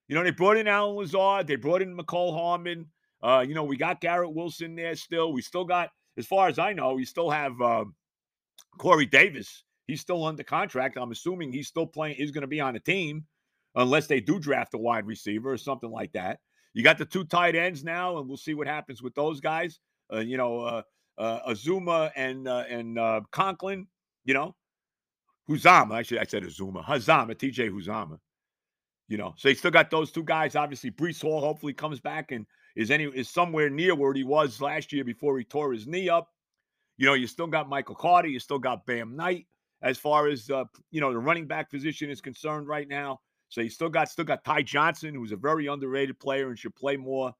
You 0.07 0.15
know, 0.15 0.23
they 0.23 0.31
brought 0.31 0.57
in 0.57 0.67
Allen 0.67 0.95
Lazard. 0.95 1.47
They 1.47 1.55
brought 1.55 1.81
in 1.81 1.95
Mecole 1.95 2.33
Hardman. 2.33 2.87
Uh, 3.23 3.45
you 3.47 3.53
know, 3.53 3.63
we 3.63 3.77
got 3.77 4.01
Garrett 4.01 4.33
Wilson 4.33 4.75
there 4.75 4.95
still. 4.95 5.31
We 5.31 5.41
still 5.41 5.65
got, 5.65 5.89
as 6.17 6.25
far 6.25 6.47
as 6.47 6.59
I 6.59 6.73
know, 6.73 6.93
we 6.93 7.05
still 7.05 7.29
have 7.29 7.59
uh, 7.61 7.85
Corey 8.77 9.05
Davis. 9.05 9.63
He's 9.87 10.01
still 10.01 10.25
under 10.25 10.43
contract. 10.43 10.97
I'm 10.97 11.11
assuming 11.11 11.51
he's 11.51 11.67
still 11.67 11.85
playing. 11.85 12.15
He's 12.15 12.31
going 12.31 12.41
to 12.41 12.47
be 12.47 12.61
on 12.61 12.73
the 12.73 12.79
team 12.79 13.25
unless 13.75 14.07
they 14.07 14.19
do 14.19 14.39
draft 14.39 14.73
a 14.73 14.77
wide 14.77 15.05
receiver 15.05 15.51
or 15.51 15.57
something 15.57 15.91
like 15.91 16.13
that. 16.13 16.39
You 16.73 16.83
got 16.83 16.97
the 16.97 17.05
two 17.05 17.25
tight 17.25 17.55
ends 17.55 17.83
now, 17.83 18.17
and 18.17 18.27
we'll 18.27 18.37
see 18.37 18.53
what 18.53 18.67
happens 18.67 19.01
with 19.01 19.13
those 19.13 19.41
guys. 19.41 19.79
Uh, 20.11 20.19
you 20.19 20.37
know, 20.37 20.61
uh, 20.61 20.81
uh, 21.17 21.39
Azuma 21.47 22.11
and 22.15 22.47
and 22.47 22.97
Conklin. 23.31 23.87
You 24.23 24.33
know, 24.33 24.55
Huzama. 25.49 25.99
Actually, 25.99 26.19
I 26.19 26.25
said 26.25 26.43
Azuma. 26.43 26.81
Hazama, 26.83 27.35
TJ 27.35 27.69
Huzama. 27.69 28.17
You 29.07 29.17
know, 29.17 29.33
so 29.37 29.49
they 29.49 29.55
still 29.55 29.71
got 29.71 29.91
those 29.91 30.11
two 30.11 30.23
guys. 30.23 30.55
Obviously, 30.55 30.91
Breece 30.91 31.21
Hall 31.21 31.41
hopefully 31.41 31.73
comes 31.73 31.99
back 31.99 32.31
and 32.31 32.45
is 32.75 32.91
any 32.91 33.05
is 33.05 33.29
somewhere 33.29 33.69
near 33.69 33.95
where 33.95 34.13
he 34.13 34.23
was 34.23 34.61
last 34.61 34.93
year 34.93 35.03
before 35.03 35.37
he 35.37 35.43
tore 35.43 35.73
his 35.73 35.87
knee 35.87 36.09
up. 36.09 36.29
You 36.97 37.07
know, 37.07 37.13
you 37.13 37.27
still 37.27 37.47
got 37.47 37.69
Michael 37.69 37.95
Carter. 37.95 38.27
You 38.27 38.39
still 38.39 38.59
got 38.59 38.85
Bam 38.85 39.15
Knight. 39.15 39.47
As 39.81 39.97
far 39.97 40.27
as 40.27 40.49
uh, 40.49 40.65
you 40.91 41.01
know, 41.01 41.11
the 41.11 41.17
running 41.19 41.47
back 41.47 41.69
position 41.69 42.09
is 42.09 42.21
concerned 42.21 42.67
right 42.67 42.87
now. 42.87 43.19
So 43.49 43.61
you 43.61 43.69
still 43.69 43.89
got 43.89 44.09
still 44.09 44.25
got 44.25 44.45
Ty 44.45 44.61
Johnson, 44.61 45.13
who's 45.13 45.31
a 45.31 45.37
very 45.37 45.67
underrated 45.67 46.19
player 46.19 46.49
and 46.49 46.57
should 46.57 46.75
play 46.75 46.97
more. 46.97 47.33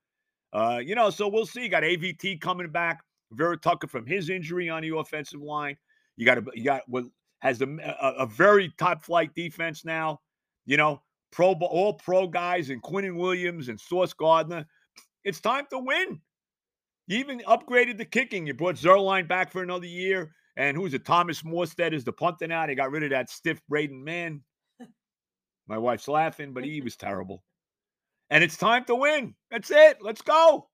Uh, 0.54 0.82
you 0.84 0.96
know, 0.96 1.10
so 1.10 1.28
we'll 1.28 1.46
see. 1.46 1.64
You 1.64 1.70
got 1.70 1.84
AVT 1.84 2.42
coming 2.42 2.70
back, 2.70 3.02
Vera 3.32 3.56
Tucker 3.56 3.88
from 3.88 4.06
his 4.06 4.30
injury 4.30 4.70
on 4.70 4.82
the 4.82 4.96
offensive 4.96 5.42
line. 5.42 5.78
You 6.18 6.26
got 6.26 6.40
a, 6.40 6.44
you 6.54 6.66
got 6.66 6.82
what 6.88 7.06
has 7.40 7.62
a, 7.62 7.66
a, 7.66 8.24
a 8.24 8.26
very 8.26 8.74
top 8.78 9.04
flight 9.04 9.34
defense 9.36 9.86
now. 9.86 10.20
you 10.66 10.78
know, 10.78 11.02
pro 11.32 11.54
all 11.54 11.94
pro 11.94 12.28
guys 12.28 12.70
and 12.70 12.82
Quinnen 12.84 13.16
Williams 13.16 13.70
and 13.70 13.80
Sauce 13.80 14.14
Gardner. 14.14 14.66
It's 15.24 15.40
time 15.40 15.66
to 15.72 15.80
win. 15.80 16.22
You 17.08 17.18
even 17.20 17.40
upgraded 17.42 17.98
the 17.98 18.06
kicking. 18.06 18.48
You 18.48 18.54
brought 18.54 18.76
Zuerlein 18.76 19.28
back 19.28 19.52
for 19.52 19.62
another 19.62 19.86
year. 19.86 20.34
And 20.58 20.76
who's 20.76 20.94
it? 20.94 21.06
Thomas 21.06 21.42
Morstead 21.44 21.94
is 21.94 22.04
the 22.04 22.14
punter 22.14 22.48
now. 22.48 22.66
They 22.66 22.76
got 22.76 22.92
rid 22.92 23.04
of 23.04 23.12
that 23.12 23.30
stiff 23.30 23.62
Braden 23.70 24.04
Mann. 24.04 24.42
My 25.68 25.78
wife's 25.78 26.08
laughing, 26.08 26.54
but 26.54 26.66
he 26.66 26.82
was 26.82 26.96
terrible. 26.96 27.44
And 28.30 28.44
it's 28.44 28.58
time 28.58 28.86
to 28.86 28.96
win. 28.96 29.36
That's 29.50 29.72
it. 29.72 29.98
Let's 30.02 30.22
go. 30.22 30.70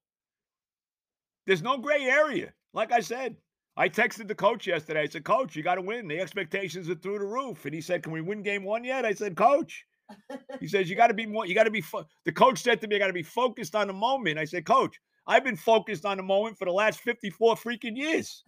There's 1.46 1.62
no 1.62 1.77
gray 1.77 2.04
area. 2.04 2.54
Like 2.74 2.92
I 2.92 3.00
said, 3.00 3.36
I 3.75 3.89
texted 3.89 4.27
the 4.27 4.36
coach 4.36 4.68
yesterday. 4.68 5.01
I 5.01 5.08
said, 5.08 5.24
Coach, 5.24 5.56
you 5.56 5.63
got 5.63 5.75
to 5.75 5.82
win. 5.82 6.08
The 6.08 6.20
expectations 6.20 6.89
are 6.89 6.96
through 6.96 7.20
the 7.20 7.25
roof. 7.25 7.66
And 7.66 7.74
he 7.74 7.82
said, 7.82 8.04
Can 8.04 8.12
we 8.12 8.22
win 8.22 8.42
game 8.42 8.63
one 8.63 8.84
yet? 8.84 9.06
I 9.06 9.13
said, 9.13 9.36
Coach. 9.36 9.86
He 10.60 10.68
says, 10.68 10.90
You 10.90 10.96
got 10.96 11.08
to 11.08 11.14
be 11.14 11.26
more, 11.26 11.46
you 11.46 11.54
got 11.54 11.66
to 11.66 11.72
be, 11.72 11.82
fo-. 11.82 12.06
the 12.26 12.32
coach 12.32 12.60
said 12.60 12.82
to 12.82 12.88
me, 12.88 12.96
I 12.96 13.00
got 13.00 13.08
to 13.08 13.14
be 13.14 13.24
focused 13.24 13.76
on 13.76 13.88
the 13.88 13.94
moment. 13.94 14.40
I 14.40 14.46
said, 14.46 14.66
Coach, 14.66 15.00
I've 15.28 15.44
been 15.44 15.58
focused 15.58 16.06
on 16.06 16.18
the 16.18 16.24
moment 16.24 16.58
for 16.58 16.66
the 16.66 16.72
last 16.72 17.00
54 17.02 17.56
freaking 17.56 17.96
years. 17.96 18.44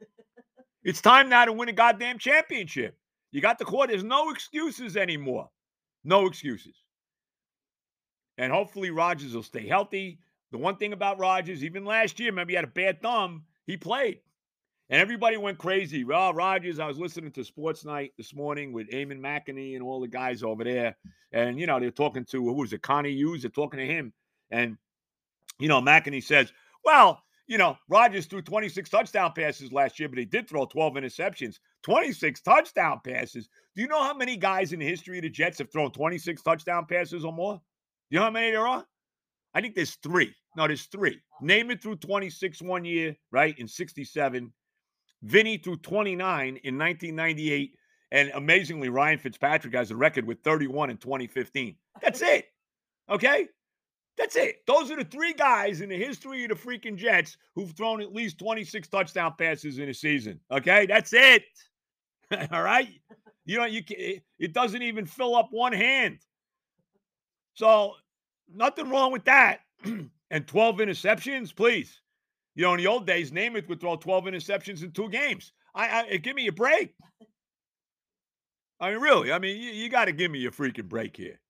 It's 0.84 1.00
time 1.00 1.28
now 1.28 1.44
to 1.44 1.52
win 1.52 1.68
a 1.68 1.72
goddamn 1.72 2.18
championship. 2.18 2.96
You 3.30 3.40
got 3.40 3.58
the 3.58 3.64
court. 3.64 3.90
There's 3.90 4.02
no 4.02 4.30
excuses 4.30 4.96
anymore. 4.96 5.48
No 6.02 6.26
excuses. 6.26 6.74
And 8.36 8.52
hopefully 8.52 8.90
Rodgers 8.90 9.34
will 9.34 9.44
stay 9.44 9.66
healthy. 9.66 10.18
The 10.50 10.58
one 10.58 10.76
thing 10.76 10.92
about 10.92 11.20
Rodgers, 11.20 11.62
even 11.62 11.84
last 11.84 12.18
year, 12.18 12.32
maybe 12.32 12.52
he 12.52 12.56
had 12.56 12.64
a 12.64 12.68
bad 12.68 13.00
thumb, 13.00 13.44
he 13.64 13.76
played. 13.76 14.18
And 14.92 15.00
everybody 15.00 15.38
went 15.38 15.56
crazy. 15.56 16.04
Well, 16.04 16.34
Rodgers, 16.34 16.78
I 16.78 16.86
was 16.86 16.98
listening 16.98 17.30
to 17.32 17.44
Sports 17.44 17.82
Night 17.82 18.12
this 18.18 18.34
morning 18.34 18.74
with 18.74 18.90
Eamon 18.90 19.20
McAnaney 19.20 19.74
and 19.74 19.82
all 19.82 20.02
the 20.02 20.06
guys 20.06 20.42
over 20.42 20.64
there. 20.64 20.94
And, 21.32 21.58
you 21.58 21.66
know, 21.66 21.80
they're 21.80 21.90
talking 21.90 22.26
to, 22.26 22.44
who 22.44 22.52
was 22.52 22.74
it, 22.74 22.82
Connie 22.82 23.14
Hughes? 23.14 23.40
They're 23.40 23.50
talking 23.50 23.80
to 23.80 23.86
him. 23.86 24.12
And, 24.50 24.76
you 25.58 25.66
know, 25.66 25.80
McAnaney 25.80 26.22
says, 26.22 26.52
well, 26.84 27.22
you 27.46 27.56
know, 27.56 27.78
Rodgers 27.88 28.26
threw 28.26 28.42
26 28.42 28.90
touchdown 28.90 29.32
passes 29.34 29.72
last 29.72 29.98
year, 29.98 30.10
but 30.10 30.18
he 30.18 30.26
did 30.26 30.46
throw 30.46 30.66
12 30.66 30.92
interceptions. 30.92 31.56
26 31.84 32.42
touchdown 32.42 33.00
passes. 33.02 33.48
Do 33.74 33.80
you 33.80 33.88
know 33.88 34.02
how 34.02 34.12
many 34.12 34.36
guys 34.36 34.74
in 34.74 34.80
the 34.80 34.86
history 34.86 35.16
of 35.16 35.22
the 35.22 35.30
Jets 35.30 35.56
have 35.56 35.72
thrown 35.72 35.90
26 35.90 36.42
touchdown 36.42 36.84
passes 36.84 37.24
or 37.24 37.32
more? 37.32 37.58
You 38.10 38.18
know 38.18 38.24
how 38.24 38.30
many 38.30 38.50
there 38.50 38.68
are? 38.68 38.84
I 39.54 39.62
think 39.62 39.74
there's 39.74 39.94
three. 40.02 40.34
No, 40.54 40.66
there's 40.66 40.84
three. 40.84 41.18
Name 41.40 41.70
it 41.70 41.80
threw 41.80 41.96
26 41.96 42.60
one 42.60 42.84
year, 42.84 43.16
right, 43.30 43.58
in 43.58 43.66
67. 43.66 44.52
Vinny 45.22 45.56
threw 45.56 45.76
29 45.76 46.48
in 46.64 46.78
1998. 46.78 47.76
And 48.10 48.30
amazingly, 48.34 48.90
Ryan 48.90 49.18
Fitzpatrick 49.18 49.74
has 49.74 49.90
a 49.90 49.96
record 49.96 50.26
with 50.26 50.42
31 50.42 50.90
in 50.90 50.98
2015. 50.98 51.76
That's 52.02 52.20
it. 52.22 52.46
Okay? 53.08 53.48
That's 54.18 54.36
it. 54.36 54.56
Those 54.66 54.90
are 54.90 54.96
the 54.96 55.04
three 55.04 55.32
guys 55.32 55.80
in 55.80 55.88
the 55.88 55.96
history 55.96 56.44
of 56.44 56.50
the 56.50 56.54
freaking 56.54 56.96
Jets 56.96 57.38
who've 57.54 57.72
thrown 57.72 58.02
at 58.02 58.12
least 58.12 58.38
26 58.38 58.88
touchdown 58.88 59.34
passes 59.38 59.78
in 59.78 59.88
a 59.88 59.94
season. 59.94 60.38
Okay, 60.50 60.84
that's 60.84 61.14
it. 61.14 61.44
All 62.52 62.62
right. 62.62 62.88
You 63.46 63.58
know, 63.58 63.64
you 63.64 63.82
can, 63.82 63.96
it 64.38 64.52
doesn't 64.52 64.82
even 64.82 65.06
fill 65.06 65.34
up 65.34 65.48
one 65.50 65.72
hand. 65.72 66.18
So 67.54 67.94
nothing 68.54 68.90
wrong 68.90 69.12
with 69.12 69.24
that. 69.24 69.60
and 69.84 70.46
12 70.46 70.76
interceptions, 70.76 71.54
please. 71.54 72.01
You 72.54 72.64
know, 72.64 72.74
in 72.74 72.78
the 72.78 72.86
old 72.86 73.06
days, 73.06 73.30
Namath 73.30 73.68
would 73.68 73.80
throw 73.80 73.96
12 73.96 74.24
interceptions 74.24 74.82
in 74.82 74.92
two 74.92 75.08
games. 75.08 75.52
I, 75.74 75.88
I 75.88 76.06
eh, 76.10 76.16
give 76.18 76.36
me 76.36 76.48
a 76.48 76.52
break. 76.52 76.94
I 78.78 78.90
mean, 78.90 79.00
really. 79.00 79.32
I 79.32 79.38
mean, 79.38 79.56
you, 79.60 79.70
you 79.70 79.88
got 79.88 80.06
to 80.06 80.12
give 80.12 80.30
me 80.30 80.44
a 80.46 80.50
freaking 80.50 80.88
break 80.88 81.16
here. 81.16 81.40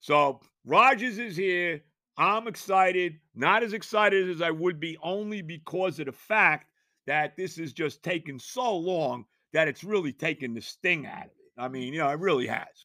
So 0.00 0.40
Rodgers 0.64 1.18
is 1.18 1.36
here. 1.36 1.82
I'm 2.16 2.48
excited, 2.48 3.18
not 3.34 3.62
as 3.62 3.72
excited 3.72 4.28
as 4.28 4.42
I 4.42 4.50
would 4.50 4.78
be 4.78 4.98
only 5.02 5.40
because 5.40 5.98
of 6.00 6.06
the 6.06 6.12
fact 6.12 6.70
that 7.06 7.36
this 7.36 7.56
is 7.56 7.72
just 7.72 8.02
taking 8.02 8.38
so 8.38 8.76
long 8.76 9.24
that 9.52 9.68
it's 9.68 9.84
really 9.84 10.12
taken 10.12 10.52
the 10.52 10.60
sting 10.60 11.06
out 11.06 11.24
of 11.24 11.30
it. 11.30 11.52
I 11.60 11.68
mean, 11.68 11.92
you 11.92 12.00
know, 12.00 12.08
it 12.08 12.18
really 12.18 12.46
has. 12.46 12.84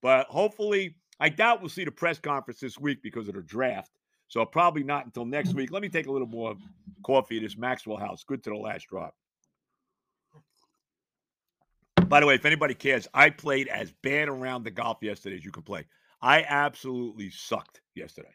But 0.00 0.26
hopefully, 0.28 0.96
I 1.18 1.28
doubt 1.28 1.60
we'll 1.60 1.70
see 1.70 1.84
the 1.84 1.90
press 1.90 2.18
conference 2.18 2.60
this 2.60 2.78
week 2.78 3.02
because 3.02 3.28
of 3.28 3.34
the 3.34 3.42
draft. 3.42 3.90
So 4.32 4.46
probably 4.46 4.82
not 4.82 5.04
until 5.04 5.26
next 5.26 5.52
week. 5.52 5.70
Let 5.70 5.82
me 5.82 5.90
take 5.90 6.06
a 6.06 6.10
little 6.10 6.26
more 6.26 6.54
coffee 7.04 7.36
at 7.36 7.42
this 7.42 7.58
Maxwell 7.58 7.98
house. 7.98 8.24
Good 8.24 8.42
to 8.44 8.50
the 8.50 8.56
last 8.56 8.86
drop. 8.88 9.14
By 12.06 12.20
the 12.20 12.26
way, 12.26 12.36
if 12.36 12.46
anybody 12.46 12.72
cares, 12.72 13.06
I 13.12 13.28
played 13.28 13.68
as 13.68 13.92
bad 14.02 14.30
around 14.30 14.62
the 14.62 14.70
golf 14.70 14.96
yesterday 15.02 15.36
as 15.36 15.44
you 15.44 15.50
can 15.50 15.64
play. 15.64 15.84
I 16.22 16.46
absolutely 16.48 17.28
sucked 17.28 17.82
yesterday. 17.94 18.34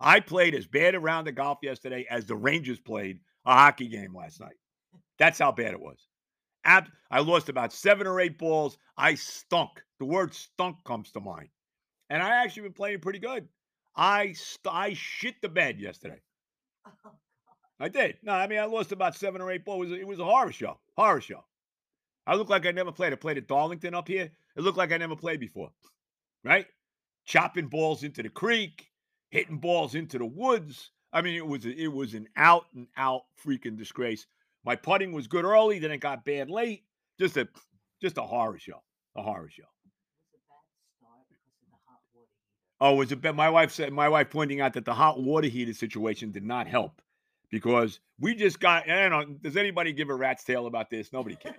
I 0.00 0.20
played 0.20 0.54
as 0.54 0.66
bad 0.66 0.94
around 0.94 1.26
the 1.26 1.32
golf 1.32 1.58
yesterday 1.60 2.06
as 2.08 2.24
the 2.24 2.36
Rangers 2.36 2.80
played 2.80 3.20
a 3.44 3.52
hockey 3.52 3.88
game 3.88 4.16
last 4.16 4.40
night. 4.40 4.56
That's 5.18 5.38
how 5.38 5.52
bad 5.52 5.74
it 5.74 5.82
was. 5.82 5.98
I 6.64 7.20
lost 7.20 7.50
about 7.50 7.74
seven 7.74 8.06
or 8.06 8.20
eight 8.20 8.38
balls. 8.38 8.78
I 8.96 9.16
stunk. 9.16 9.82
The 9.98 10.06
word 10.06 10.32
stunk 10.32 10.78
comes 10.86 11.10
to 11.10 11.20
mind. 11.20 11.50
And 12.08 12.22
I 12.22 12.42
actually 12.42 12.62
been 12.62 12.72
playing 12.72 13.00
pretty 13.00 13.18
good. 13.18 13.46
I 13.96 14.32
st- 14.32 14.74
I 14.74 14.94
shit 14.94 15.40
the 15.42 15.48
bed 15.48 15.80
yesterday. 15.80 16.20
Oh, 16.86 17.10
I 17.80 17.88
did. 17.88 18.16
No, 18.22 18.32
I 18.32 18.46
mean 18.46 18.58
I 18.58 18.64
lost 18.64 18.92
about 18.92 19.16
seven 19.16 19.40
or 19.40 19.50
eight 19.50 19.64
balls. 19.64 19.86
It 19.86 19.90
was, 19.90 19.92
a, 19.92 20.00
it 20.00 20.06
was 20.06 20.18
a 20.20 20.24
horror 20.24 20.52
show. 20.52 20.78
Horror 20.96 21.20
show. 21.20 21.44
I 22.26 22.34
look 22.34 22.48
like 22.48 22.66
I 22.66 22.70
never 22.70 22.92
played. 22.92 23.12
I 23.12 23.16
played 23.16 23.38
at 23.38 23.48
Darlington 23.48 23.94
up 23.94 24.08
here. 24.08 24.30
It 24.56 24.62
looked 24.62 24.78
like 24.78 24.92
I 24.92 24.96
never 24.96 25.16
played 25.16 25.40
before. 25.40 25.70
Right? 26.42 26.66
Chopping 27.26 27.68
balls 27.68 28.02
into 28.02 28.22
the 28.22 28.28
creek, 28.28 28.86
hitting 29.30 29.58
balls 29.58 29.94
into 29.94 30.18
the 30.18 30.26
woods. 30.26 30.90
I 31.12 31.22
mean, 31.22 31.34
it 31.34 31.46
was 31.46 31.64
a, 31.64 31.70
it 31.70 31.92
was 31.92 32.14
an 32.14 32.28
out 32.36 32.66
and 32.74 32.86
out 32.96 33.22
freaking 33.44 33.76
disgrace. 33.76 34.26
My 34.64 34.76
putting 34.76 35.12
was 35.12 35.26
good 35.26 35.44
early, 35.44 35.78
then 35.78 35.90
it 35.90 35.98
got 35.98 36.24
bad 36.24 36.50
late. 36.50 36.84
Just 37.18 37.36
a 37.36 37.48
just 38.00 38.18
a 38.18 38.22
horror 38.22 38.58
show. 38.58 38.82
A 39.16 39.22
horror 39.22 39.48
show. 39.50 39.64
Oh, 42.80 42.94
was 42.94 43.12
it? 43.12 43.22
My 43.34 43.50
wife 43.50 43.72
said 43.72 43.92
my 43.92 44.08
wife 44.08 44.30
pointing 44.30 44.60
out 44.60 44.72
that 44.74 44.84
the 44.84 44.94
hot 44.94 45.22
water 45.22 45.48
heater 45.48 45.72
situation 45.72 46.30
did 46.32 46.44
not 46.44 46.66
help 46.66 47.00
because 47.50 48.00
we 48.18 48.34
just 48.34 48.60
got. 48.60 48.88
I 48.90 49.08
don't 49.08 49.10
know. 49.10 49.36
Does 49.42 49.56
anybody 49.56 49.92
give 49.92 50.10
a 50.10 50.14
rat's 50.14 50.44
tail 50.44 50.66
about 50.66 50.90
this? 50.90 51.12
Nobody 51.12 51.36
cares. 51.36 51.54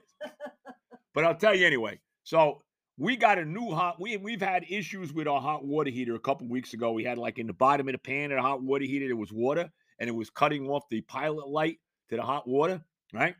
but 1.13 1.24
I'll 1.24 1.36
tell 1.36 1.55
you 1.55 1.65
anyway. 1.65 2.00
So 2.24 2.63
we 2.98 3.15
got 3.15 3.39
a 3.39 3.45
new 3.45 3.72
hot. 3.72 4.00
We 4.00 4.17
we've 4.17 4.41
had 4.41 4.65
issues 4.69 5.13
with 5.13 5.27
our 5.27 5.41
hot 5.41 5.65
water 5.65 5.89
heater 5.89 6.15
a 6.15 6.19
couple 6.19 6.48
weeks 6.48 6.74
ago. 6.74 6.91
We 6.91 7.03
had 7.03 7.17
like 7.17 7.39
in 7.39 7.48
the 7.48 7.53
bottom 7.53 7.88
of 7.88 7.93
the 7.93 8.00
pan 8.00 8.31
of 8.31 8.38
the 8.38 8.41
hot 8.41 8.62
water 8.62 8.86
heater, 8.86 9.07
there 9.07 9.15
was 9.15 9.31
water, 9.31 9.72
and 10.00 10.10
it 10.10 10.13
was 10.13 10.29
cutting 10.29 10.67
off 10.67 10.84
the 10.89 11.01
pilot 11.01 11.48
light 11.48 11.79
to 12.10 12.17
the 12.17 12.24
hot 12.24 12.48
water, 12.48 12.84
right? 13.13 13.36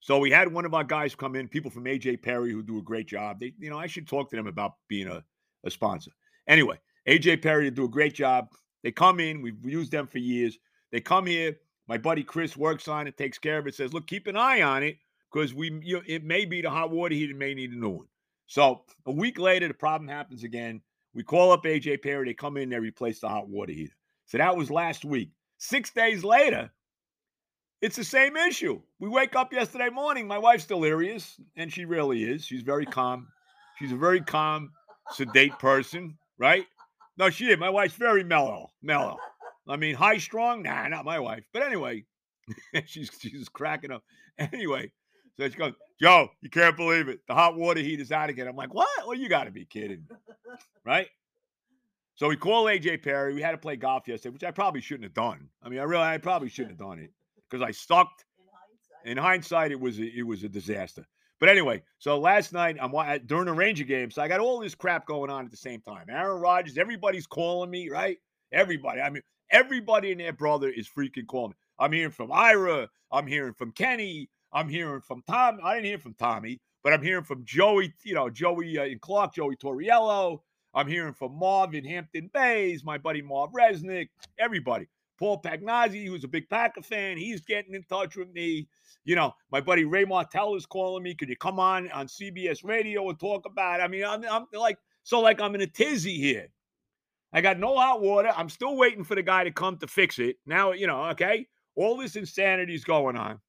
So 0.00 0.18
we 0.18 0.30
had 0.30 0.52
one 0.52 0.66
of 0.66 0.74
our 0.74 0.84
guys 0.84 1.14
come 1.14 1.34
in, 1.34 1.48
people 1.48 1.70
from 1.70 1.84
AJ 1.84 2.22
Perry 2.22 2.52
who 2.52 2.62
do 2.62 2.78
a 2.78 2.82
great 2.82 3.06
job. 3.06 3.40
They, 3.40 3.54
you 3.58 3.70
know, 3.70 3.78
I 3.78 3.86
should 3.86 4.06
talk 4.06 4.28
to 4.30 4.36
them 4.36 4.46
about 4.46 4.72
being 4.86 5.08
a, 5.08 5.24
a 5.64 5.70
sponsor. 5.70 6.10
Anyway, 6.46 6.78
AJ 7.08 7.42
Perry 7.42 7.70
do 7.70 7.84
a 7.84 7.88
great 7.88 8.14
job. 8.14 8.48
They 8.82 8.92
come 8.92 9.20
in, 9.20 9.42
we've 9.42 9.64
used 9.64 9.92
them 9.92 10.06
for 10.06 10.18
years. 10.18 10.58
They 10.92 11.00
come 11.00 11.26
here. 11.26 11.56
My 11.86 11.98
buddy 11.98 12.22
Chris 12.22 12.56
works 12.56 12.88
on 12.88 13.06
it, 13.06 13.16
takes 13.16 13.38
care 13.38 13.58
of 13.58 13.66
it, 13.66 13.74
says, 13.74 13.92
look, 13.92 14.06
keep 14.06 14.26
an 14.26 14.36
eye 14.36 14.62
on 14.62 14.82
it 14.82 14.96
because 15.32 15.52
we 15.52 15.70
you 15.82 15.96
know, 15.96 16.02
it 16.06 16.24
may 16.24 16.44
be 16.44 16.62
the 16.62 16.70
hot 16.70 16.90
water 16.90 17.14
heater 17.14 17.34
may 17.34 17.54
need 17.54 17.72
a 17.72 17.78
new 17.78 17.90
one. 17.90 18.06
So 18.46 18.82
a 19.06 19.12
week 19.12 19.38
later, 19.38 19.68
the 19.68 19.74
problem 19.74 20.08
happens 20.08 20.44
again. 20.44 20.80
We 21.14 21.22
call 21.22 21.52
up 21.52 21.64
AJ 21.64 22.02
Perry. 22.02 22.26
They 22.26 22.34
come 22.34 22.56
in, 22.56 22.70
they 22.70 22.78
replace 22.78 23.20
the 23.20 23.28
hot 23.28 23.48
water 23.48 23.72
heater. 23.72 23.94
So 24.26 24.38
that 24.38 24.56
was 24.56 24.70
last 24.70 25.04
week. 25.04 25.30
Six 25.58 25.90
days 25.90 26.24
later, 26.24 26.70
it's 27.80 27.96
the 27.96 28.04
same 28.04 28.36
issue. 28.36 28.80
We 28.98 29.08
wake 29.08 29.36
up 29.36 29.52
yesterday 29.52 29.90
morning. 29.90 30.26
My 30.26 30.38
wife's 30.38 30.66
delirious, 30.66 31.38
and 31.56 31.72
she 31.72 31.84
really 31.84 32.24
is. 32.24 32.44
She's 32.44 32.62
very 32.62 32.86
calm. 32.86 33.28
She's 33.78 33.92
a 33.92 33.96
very 33.96 34.20
calm, 34.20 34.70
sedate 35.12 35.58
person, 35.58 36.16
right? 36.38 36.66
No, 37.16 37.30
she 37.30 37.46
did. 37.46 37.60
My 37.60 37.70
wife's 37.70 37.94
very 37.94 38.24
mellow, 38.24 38.70
mellow. 38.82 39.16
I 39.68 39.76
mean, 39.76 39.94
high 39.94 40.18
strong? 40.18 40.62
Nah, 40.62 40.88
not 40.88 41.04
my 41.04 41.18
wife. 41.18 41.44
But 41.52 41.62
anyway, 41.62 42.04
she's 42.86 43.10
she's 43.18 43.48
cracking 43.48 43.92
up. 43.92 44.02
Anyway, 44.38 44.90
so 45.36 45.48
she 45.48 45.54
goes, 45.56 45.74
Joe, 46.00 46.28
you 46.40 46.50
can't 46.50 46.76
believe 46.76 47.08
it. 47.08 47.20
The 47.28 47.34
hot 47.34 47.56
water 47.56 47.80
heat 47.80 48.00
is 48.00 48.10
out 48.12 48.30
again. 48.30 48.48
I'm 48.48 48.56
like, 48.56 48.74
what? 48.74 48.88
Well, 49.06 49.16
you 49.16 49.28
got 49.28 49.44
to 49.44 49.50
be 49.50 49.64
kidding. 49.64 50.06
right? 50.84 51.06
So 52.16 52.28
we 52.28 52.36
call 52.36 52.64
AJ 52.66 53.02
Perry. 53.02 53.34
We 53.34 53.42
had 53.42 53.52
to 53.52 53.58
play 53.58 53.76
golf 53.76 54.06
yesterday, 54.06 54.32
which 54.32 54.44
I 54.44 54.50
probably 54.50 54.80
shouldn't 54.80 55.04
have 55.04 55.14
done. 55.14 55.48
I 55.62 55.68
mean, 55.68 55.80
I 55.80 55.84
really, 55.84 56.04
I 56.04 56.18
probably 56.18 56.48
shouldn't 56.48 56.78
have 56.78 56.88
done 56.88 56.98
it 56.98 57.10
because 57.48 57.62
I 57.62 57.70
sucked. 57.72 58.24
In 58.38 58.46
hindsight. 58.46 59.10
In 59.12 59.16
hindsight, 59.16 59.72
it 59.72 59.80
was 59.80 59.98
a, 59.98 60.04
it 60.04 60.26
was 60.26 60.44
a 60.44 60.48
disaster. 60.48 61.06
But 61.40 61.48
anyway, 61.48 61.82
so 61.98 62.18
last 62.18 62.52
night 62.52 62.76
I'm 62.80 62.92
during 63.26 63.46
the 63.46 63.52
Ranger 63.52 63.84
game, 63.84 64.10
so 64.10 64.22
I 64.22 64.28
got 64.28 64.40
all 64.40 64.60
this 64.60 64.74
crap 64.74 65.06
going 65.06 65.30
on 65.30 65.44
at 65.44 65.50
the 65.50 65.56
same 65.56 65.80
time. 65.80 66.06
Aaron 66.08 66.40
Rodgers, 66.40 66.78
everybody's 66.78 67.26
calling 67.26 67.70
me, 67.70 67.90
right? 67.90 68.18
Everybody. 68.52 69.00
I 69.00 69.10
mean, 69.10 69.22
everybody 69.50 70.12
in 70.12 70.18
their 70.18 70.32
brother 70.32 70.70
is 70.70 70.88
freaking 70.88 71.26
calling 71.26 71.50
me. 71.50 71.56
I'm 71.78 71.92
hearing 71.92 72.12
from 72.12 72.30
Ira. 72.32 72.88
I'm 73.10 73.26
hearing 73.26 73.54
from 73.54 73.72
Kenny. 73.72 74.30
I'm 74.52 74.68
hearing 74.68 75.00
from 75.00 75.22
Tom. 75.28 75.58
I 75.62 75.74
didn't 75.74 75.86
hear 75.86 75.98
from 75.98 76.14
Tommy, 76.14 76.60
but 76.84 76.92
I'm 76.92 77.02
hearing 77.02 77.24
from 77.24 77.44
Joey, 77.44 77.92
you 78.04 78.14
know, 78.14 78.30
Joey 78.30 78.78
uh, 78.78 78.84
and 78.84 79.00
Clark, 79.00 79.34
Joey 79.34 79.56
Torriello. 79.56 80.38
I'm 80.74 80.88
hearing 80.88 81.12
from 81.14 81.36
Marv 81.38 81.74
in 81.74 81.84
Hampton 81.84 82.30
Bays, 82.32 82.84
my 82.84 82.98
buddy 82.98 83.22
Marv 83.22 83.50
Resnick, 83.52 84.08
everybody. 84.38 84.86
Paul 85.24 85.40
Pagnazzi, 85.40 86.06
who's 86.06 86.22
a 86.24 86.28
big 86.28 86.50
Packer 86.50 86.82
fan, 86.82 87.16
he's 87.16 87.40
getting 87.40 87.72
in 87.74 87.82
touch 87.84 88.14
with 88.14 88.30
me. 88.34 88.68
You 89.06 89.16
know, 89.16 89.32
my 89.50 89.62
buddy 89.62 89.86
Ray 89.86 90.04
Martell 90.04 90.54
is 90.54 90.66
calling 90.66 91.02
me. 91.02 91.14
Could 91.14 91.30
you 91.30 91.36
come 91.36 91.58
on 91.58 91.90
on 91.92 92.08
CBS 92.08 92.62
Radio 92.62 93.08
and 93.08 93.18
talk 93.18 93.46
about 93.46 93.80
it? 93.80 93.84
I 93.84 93.88
mean, 93.88 94.04
I'm, 94.04 94.22
I'm 94.30 94.44
like, 94.52 94.76
so 95.02 95.20
like 95.20 95.40
I'm 95.40 95.54
in 95.54 95.62
a 95.62 95.66
tizzy 95.66 96.18
here. 96.18 96.48
I 97.32 97.40
got 97.40 97.58
no 97.58 97.74
hot 97.74 98.02
water. 98.02 98.34
I'm 98.36 98.50
still 98.50 98.76
waiting 98.76 99.02
for 99.02 99.14
the 99.14 99.22
guy 99.22 99.44
to 99.44 99.50
come 99.50 99.78
to 99.78 99.86
fix 99.86 100.18
it. 100.18 100.36
Now, 100.44 100.72
you 100.72 100.86
know, 100.86 101.04
okay, 101.12 101.46
all 101.74 101.96
this 101.96 102.16
insanity 102.16 102.74
is 102.74 102.84
going 102.84 103.16
on, 103.16 103.40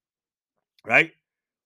right? 0.82 1.10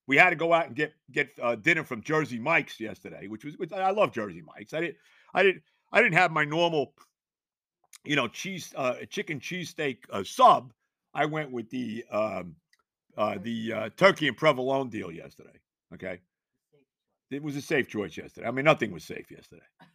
We 0.07 0.17
had 0.17 0.31
to 0.31 0.35
go 0.35 0.51
out 0.51 0.67
and 0.67 0.75
get 0.75 0.91
get 1.09 1.29
uh, 1.41 1.55
dinner 1.55 1.85
from 1.85 2.03
Jersey 2.03 2.37
Mike's 2.37 2.81
yesterday, 2.81 3.27
which 3.29 3.45
was 3.45 3.57
which, 3.57 3.71
I 3.71 3.91
love 3.91 4.11
Jersey 4.11 4.43
Mike's. 4.45 4.73
I 4.73 4.81
didn't 4.81 4.97
I 5.33 5.43
didn't 5.43 5.63
I 5.93 6.01
didn't 6.01 6.15
have 6.15 6.31
my 6.31 6.43
normal 6.43 6.95
you 8.03 8.15
know, 8.15 8.27
cheese, 8.27 8.73
uh, 8.75 8.95
chicken 9.09 9.39
cheesesteak 9.39 9.97
uh, 10.11 10.23
sub, 10.23 10.73
I 11.13 11.25
went 11.25 11.51
with 11.51 11.69
the 11.69 12.03
um, 12.11 12.55
uh, 13.17 13.37
the 13.41 13.73
uh, 13.73 13.89
turkey 13.97 14.27
and 14.27 14.37
provolone 14.37 14.89
deal 14.89 15.11
yesterday. 15.11 15.59
Okay, 15.93 16.19
it 17.29 17.43
was 17.43 17.55
a 17.55 17.61
safe 17.61 17.87
choice 17.87 18.17
yesterday. 18.17 18.47
I 18.47 18.51
mean, 18.51 18.65
nothing 18.65 18.91
was 18.91 19.03
safe 19.03 19.29
yesterday. 19.31 19.63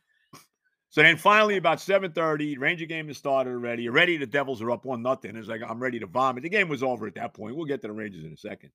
So 0.91 1.03
then 1.03 1.19
finally, 1.19 1.59
about 1.59 1.77
7:30, 1.77 2.59
Ranger 2.59 2.87
game 2.87 3.09
has 3.09 3.19
started 3.19 3.51
already. 3.51 3.87
Already 3.87 4.17
the 4.17 4.25
Devils 4.25 4.63
are 4.63 4.71
up 4.71 4.87
one 4.87 5.03
nothing. 5.03 5.37
It's 5.37 5.47
like 5.47 5.61
I'm 5.61 5.79
ready 5.79 5.99
to 5.99 6.07
vomit. 6.07 6.43
The 6.43 6.49
game 6.49 6.71
was 6.71 6.83
over 6.83 7.07
at 7.07 7.15
that 7.17 7.35
point. 7.35 7.55
We'll 7.55 7.67
get 7.67 7.83
to 7.83 7.89
the 7.89 7.93
Rangers 7.93 8.25
in 8.25 8.33
a 8.33 8.37
second. 8.37 8.71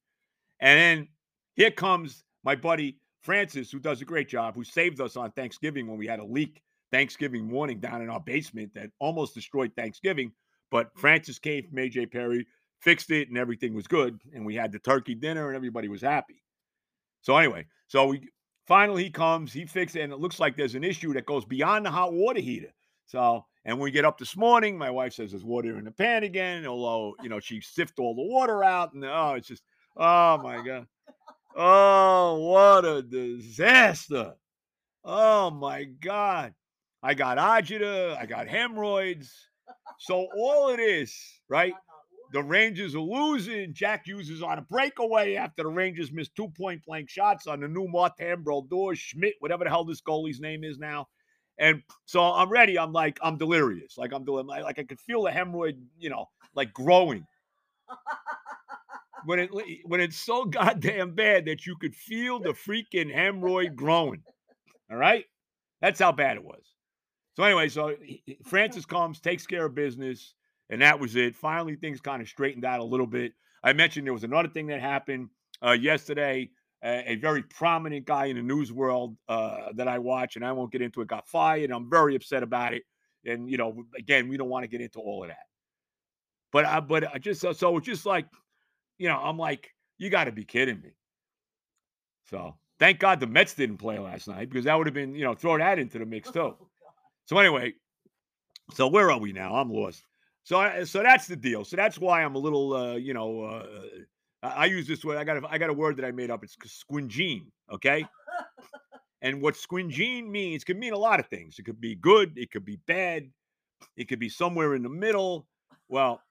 And 0.59 0.77
then 0.77 1.07
here 1.55 1.71
comes 1.71 2.23
my 2.43 2.55
buddy 2.55 2.99
Francis, 3.21 3.71
who 3.71 3.79
does 3.79 4.01
a 4.01 4.05
great 4.05 4.29
job, 4.29 4.55
who 4.55 4.63
saved 4.63 5.01
us 5.01 5.15
on 5.15 5.31
Thanksgiving 5.31 5.87
when 5.87 5.97
we 5.97 6.05
had 6.05 6.19
a 6.19 6.23
leak 6.23 6.61
Thanksgiving 6.91 7.47
morning 7.47 7.79
down 7.79 8.01
in 8.01 8.09
our 8.09 8.19
basement 8.19 8.73
that 8.75 8.91
almost 8.99 9.33
destroyed 9.33 9.71
Thanksgiving. 9.75 10.31
But 10.69 10.91
Francis 10.95 11.39
came 11.39 11.67
from 11.67 11.77
AJ 11.77 12.11
Perry, 12.11 12.45
fixed 12.79 13.11
it, 13.11 13.29
and 13.29 13.37
everything 13.37 13.73
was 13.73 13.87
good. 13.87 14.19
And 14.33 14.45
we 14.45 14.55
had 14.55 14.71
the 14.71 14.79
turkey 14.79 15.15
dinner, 15.15 15.47
and 15.47 15.55
everybody 15.55 15.87
was 15.87 16.01
happy. 16.01 16.43
So 17.21 17.37
anyway, 17.37 17.65
so 17.87 18.07
we 18.07 18.29
finally 18.67 19.03
he 19.03 19.09
comes, 19.09 19.53
he 19.53 19.65
fixes 19.65 19.97
it, 19.97 20.01
and 20.01 20.13
it 20.13 20.19
looks 20.19 20.39
like 20.39 20.55
there's 20.55 20.75
an 20.75 20.83
issue 20.83 21.13
that 21.13 21.25
goes 21.25 21.45
beyond 21.45 21.85
the 21.85 21.91
hot 21.91 22.13
water 22.13 22.39
heater. 22.39 22.73
So, 23.05 23.45
and 23.65 23.77
when 23.77 23.83
we 23.83 23.91
get 23.91 24.05
up 24.05 24.17
this 24.17 24.37
morning, 24.37 24.77
my 24.77 24.89
wife 24.89 25.13
says 25.13 25.31
there's 25.31 25.43
water 25.43 25.77
in 25.77 25.85
the 25.85 25.91
pan 25.91 26.23
again. 26.23 26.65
Although, 26.65 27.15
you 27.21 27.29
know, 27.29 27.39
she 27.39 27.61
sifted 27.61 28.01
all 28.01 28.15
the 28.15 28.21
water 28.21 28.63
out, 28.63 28.93
and 28.93 29.03
oh, 29.05 29.33
it's 29.37 29.47
just, 29.47 29.63
oh 29.97 30.37
my 30.37 30.61
god, 30.65 30.87
oh 31.55 32.39
what 32.39 32.85
a 32.85 33.01
disaster! 33.01 34.33
Oh 35.03 35.49
my 35.51 35.83
god. 35.83 36.53
I 37.03 37.13
got 37.13 37.37
agita, 37.37 38.17
I 38.17 38.25
got 38.25 38.47
hemorrhoids. 38.47 39.33
So 39.99 40.27
all 40.37 40.69
it 40.69 40.79
is, 40.79 41.15
right? 41.49 41.73
The 42.31 42.41
Rangers 42.41 42.95
are 42.95 42.99
losing. 42.99 43.73
Jack 43.73 44.05
Hughes 44.05 44.41
on 44.41 44.57
a 44.57 44.61
breakaway 44.61 45.35
after 45.35 45.63
the 45.63 45.69
Rangers 45.69 46.11
missed 46.11 46.35
two 46.35 46.47
point 46.49 46.83
blank 46.85 47.09
shots 47.09 47.47
on 47.47 47.59
the 47.59 47.67
new 47.67 47.87
Martin 47.87 48.41
Brodeur, 48.41 48.95
Schmid, 48.95 49.33
whatever 49.39 49.63
the 49.63 49.69
hell 49.69 49.83
this 49.83 50.01
goalie's 50.01 50.39
name 50.39 50.63
is 50.63 50.77
now. 50.77 51.07
And 51.57 51.83
so 52.05 52.21
I'm 52.21 52.49
ready. 52.49 52.79
I'm 52.79 52.93
like, 52.93 53.19
I'm 53.21 53.37
delirious. 53.37 53.97
Like 53.97 54.13
I'm 54.13 54.23
doing 54.23 54.47
like 54.47 54.79
I 54.79 54.83
could 54.83 54.99
feel 54.99 55.23
the 55.23 55.31
hemorrhoid, 55.31 55.77
you 55.97 56.09
know, 56.09 56.27
like 56.55 56.73
growing. 56.73 57.25
When 59.25 59.39
it 59.39 59.49
when 59.85 59.99
it's 59.99 60.17
so 60.17 60.45
goddamn 60.45 61.13
bad 61.15 61.45
that 61.45 61.65
you 61.65 61.75
could 61.75 61.95
feel 61.95 62.39
the 62.39 62.53
freaking 62.53 63.13
hemorrhoid 63.13 63.75
growing. 63.75 64.23
All 64.89 64.97
right? 64.97 65.25
That's 65.81 65.99
how 65.99 66.11
bad 66.11 66.37
it 66.37 66.43
was. 66.43 66.70
So 67.41 67.45
anyway, 67.45 67.69
so 67.69 67.95
Francis 68.45 68.85
comes, 68.85 69.19
takes 69.19 69.47
care 69.47 69.65
of 69.65 69.73
business, 69.73 70.35
and 70.69 70.79
that 70.83 70.99
was 70.99 71.15
it. 71.15 71.35
Finally, 71.35 71.75
things 71.75 71.99
kind 71.99 72.21
of 72.21 72.27
straightened 72.27 72.63
out 72.63 72.81
a 72.81 72.83
little 72.83 73.07
bit. 73.07 73.33
I 73.63 73.73
mentioned 73.73 74.05
there 74.05 74.13
was 74.13 74.23
another 74.23 74.47
thing 74.47 74.67
that 74.67 74.79
happened 74.79 75.29
uh, 75.65 75.71
yesterday. 75.71 76.51
A, 76.83 77.13
a, 77.13 77.15
very 77.15 77.41
prominent 77.41 78.05
guy 78.05 78.25
in 78.25 78.35
the 78.35 78.43
news 78.43 78.71
world 78.71 79.17
uh, 79.27 79.71
that 79.73 79.87
I 79.87 79.97
watch, 79.97 80.35
and 80.35 80.45
I 80.45 80.51
won't 80.51 80.71
get 80.71 80.83
into 80.83 81.01
it, 81.01 81.07
got 81.07 81.27
fired. 81.27 81.71
I'm 81.71 81.89
very 81.89 82.15
upset 82.15 82.43
about 82.43 82.75
it. 82.75 82.83
And 83.25 83.49
you 83.49 83.57
know, 83.57 83.85
again, 83.97 84.29
we 84.29 84.37
don't 84.37 84.49
want 84.49 84.61
to 84.61 84.67
get 84.67 84.79
into 84.79 84.99
all 84.99 85.23
of 85.23 85.29
that. 85.29 85.47
But 86.51 86.65
I, 86.65 86.79
but 86.79 87.11
I 87.11 87.17
just 87.17 87.41
so 87.41 87.77
it's 87.77 87.87
just 87.87 88.05
like, 88.05 88.27
you 88.99 89.07
know, 89.07 89.17
I'm 89.17 89.39
like, 89.39 89.73
you 89.97 90.11
got 90.11 90.25
to 90.25 90.31
be 90.31 90.43
kidding 90.43 90.79
me. 90.79 90.91
So 92.29 92.53
thank 92.77 92.99
God 92.99 93.19
the 93.19 93.25
Mets 93.25 93.55
didn't 93.55 93.77
play 93.77 93.97
last 93.97 94.27
night 94.27 94.47
because 94.47 94.65
that 94.65 94.77
would 94.77 94.85
have 94.85 94.93
been, 94.93 95.15
you 95.15 95.23
know, 95.23 95.33
throw 95.33 95.57
that 95.57 95.79
into 95.79 95.97
the 95.97 96.05
mix 96.05 96.29
too. 96.33 96.55
So 97.25 97.37
anyway, 97.37 97.73
so 98.73 98.87
where 98.87 99.11
are 99.11 99.19
we 99.19 99.31
now? 99.31 99.55
I'm 99.55 99.69
lost. 99.69 100.03
So 100.43 100.57
I, 100.57 100.83
so 100.83 101.03
that's 101.03 101.27
the 101.27 101.35
deal. 101.35 101.63
So 101.63 101.75
that's 101.75 101.99
why 101.99 102.23
I'm 102.23 102.35
a 102.35 102.39
little, 102.39 102.73
uh, 102.73 102.95
you 102.95 103.13
know, 103.13 103.41
uh, 103.41 103.65
I, 104.43 104.65
use 104.65 104.87
this 104.87 105.05
word. 105.05 105.17
I 105.17 105.23
got 105.23 105.37
a, 105.37 105.47
I 105.49 105.57
got 105.57 105.69
a 105.69 105.73
word 105.73 105.97
that 105.97 106.05
I 106.05 106.11
made 106.11 106.31
up. 106.31 106.43
It's 106.43 106.55
squingene. 106.55 107.45
Okay. 107.71 108.05
and 109.21 109.41
what 109.41 109.53
squingene 109.53 110.27
means 110.27 110.63
could 110.63 110.77
mean 110.77 110.93
a 110.93 110.97
lot 110.97 111.19
of 111.19 111.27
things. 111.27 111.59
It 111.59 111.63
could 111.63 111.79
be 111.79 111.95
good. 111.95 112.33
It 112.35 112.51
could 112.51 112.65
be 112.65 112.77
bad. 112.87 113.29
It 113.97 114.07
could 114.07 114.19
be 114.19 114.29
somewhere 114.29 114.75
in 114.75 114.83
the 114.83 114.89
middle. 114.89 115.47
Well, 115.89 116.21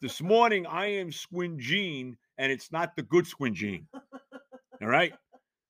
this 0.00 0.20
morning 0.20 0.66
I 0.66 0.86
am 0.86 1.10
squingene, 1.10 2.16
and 2.38 2.50
it's 2.50 2.72
not 2.72 2.96
the 2.96 3.02
good 3.02 3.26
squingene. 3.26 3.84
All 4.82 4.88
right. 4.88 5.12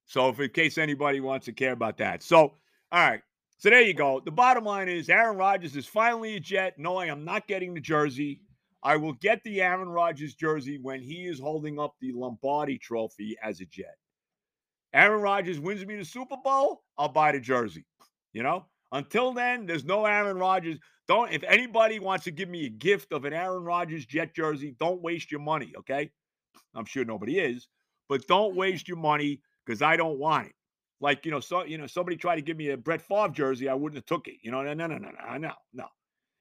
So, 0.07 0.29
if 0.29 0.41
in 0.41 0.51
case 0.51 0.79
anybody 0.79 1.21
wants 1.21 1.47
to 1.47 1.53
care 1.53 1.73
about 1.73 1.99
that, 1.99 2.23
so 2.23 2.55
all 2.93 3.09
right. 3.09 3.21
So 3.59 3.71
there 3.71 3.83
you 3.83 3.95
go. 3.95 4.21
The 4.25 4.31
bottom 4.31 4.65
line 4.65 4.89
is 4.89 5.09
Aaron 5.09 5.37
Rodgers 5.37 5.77
is 5.77 5.87
finally 5.87 6.37
a 6.37 6.41
Jet. 6.41 6.75
No, 6.79 6.97
I 6.97 7.07
am 7.07 7.25
not 7.25 7.47
getting 7.47 7.73
the 7.73 7.81
jersey. 7.81 8.41
I 8.83 8.97
will 8.97 9.15
get 9.15 9.43
the 9.45 9.63
Aaron 9.63 9.89
Rodgers 9.89 10.35
jersey 10.35 10.79
when 10.81 11.01
he 11.01 11.27
is 11.27 11.41
holding 11.41 11.81
up 11.81 11.95
the 12.01 12.13
Lombardi 12.13 12.79
trophy 12.79 13.37
as 13.43 13.61
a 13.61 13.67
Jet. 13.67 13.97
Aaron 14.93 15.23
Rodgers 15.23 15.59
wins 15.59 15.85
me 15.85 15.97
the 15.97 16.05
Super 16.05 16.37
Bowl, 16.43 16.83
I'll 16.97 17.09
buy 17.09 17.33
the 17.33 17.41
jersey. 17.41 17.85
You 18.33 18.43
know? 18.43 18.67
Until 18.93 19.33
then, 19.33 19.67
there's 19.67 19.85
no 19.85 20.05
Aaron 20.05 20.39
Rodgers. 20.39 20.79
Don't 21.09 21.33
if 21.33 21.43
anybody 21.45 21.99
wants 21.99 22.25
to 22.25 22.31
give 22.31 22.49
me 22.49 22.67
a 22.67 22.71
gift 22.71 23.13
of 23.13 23.25
an 23.25 23.33
Aaron 23.33 23.65
Rodgers 23.65 24.07
Jet 24.07 24.35
jersey, 24.35 24.77
don't 24.79 25.03
waste 25.03 25.31
your 25.31 25.41
money, 25.41 25.73
okay? 25.79 26.11
I'm 26.75 26.85
sure 26.85 27.05
nobody 27.05 27.39
is, 27.39 27.69
but 28.09 28.27
don't 28.27 28.55
waste 28.55 28.87
your 28.87 28.99
money 28.99 29.41
because 29.65 29.83
I 29.83 29.97
don't 29.97 30.19
want 30.19 30.49
it. 30.49 30.56
Like, 31.01 31.27
you 31.27 31.31
know, 31.31 31.41
so 31.41 31.65
you 31.65 31.79
know, 31.79 31.87
somebody 31.87 32.17
tried 32.17 32.37
to 32.37 32.43
give 32.43 32.57
me 32.57 32.71
a 32.71 32.77
Brett 32.77 33.03
Favre 33.03 33.29
jersey, 33.29 33.69
I 33.69 33.75
wouldn't 33.75 33.97
have 33.97 34.07
took 34.07 34.29
it. 34.29 34.37
You 34.43 34.51
know, 34.51 34.63
no, 34.63 34.75
no, 34.75 34.87
no, 34.87 34.99
no, 34.99 35.11
no, 35.11 35.37
no, 35.37 35.53
no. 35.75 35.85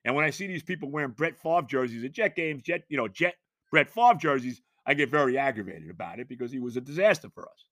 And 0.06 0.16
when 0.16 0.24
I 0.24 0.30
see 0.30 0.48
these 0.48 0.64
people 0.64 0.90
wearing 0.90 1.12
Brett 1.12 1.38
Favre 1.38 1.64
jerseys 1.68 2.04
at 2.04 2.12
Jet 2.12 2.36
games, 2.36 2.62
Jet, 2.62 2.84
you 2.90 2.98
know, 2.98 3.08
Jet 3.08 3.36
Brett 3.72 3.90
Favre 3.90 4.18
jerseys, 4.20 4.62
I 4.86 4.94
get 4.94 5.10
very 5.10 5.38
aggravated 5.38 5.90
about 5.90 6.20
it 6.20 6.30
because 6.30 6.52
he 6.52 6.60
was 6.60 6.78
a 6.78 6.82
disaster 6.82 7.30
for 7.34 7.44
us. 7.44 7.66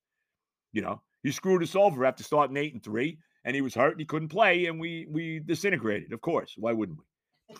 You 0.73 0.81
know, 0.81 1.01
he 1.21 1.31
screwed 1.31 1.63
us 1.63 1.75
over 1.75 2.05
after 2.05 2.23
starting 2.23 2.57
eight 2.57 2.73
and 2.73 2.83
three, 2.83 3.19
and 3.45 3.55
he 3.55 3.61
was 3.61 3.75
hurt 3.75 3.91
and 3.91 3.99
he 3.99 4.05
couldn't 4.05 4.29
play, 4.29 4.65
and 4.65 4.79
we 4.79 5.07
we 5.09 5.39
disintegrated. 5.39 6.11
Of 6.11 6.21
course, 6.21 6.55
why 6.57 6.73
wouldn't 6.73 6.97
we? 6.97 7.55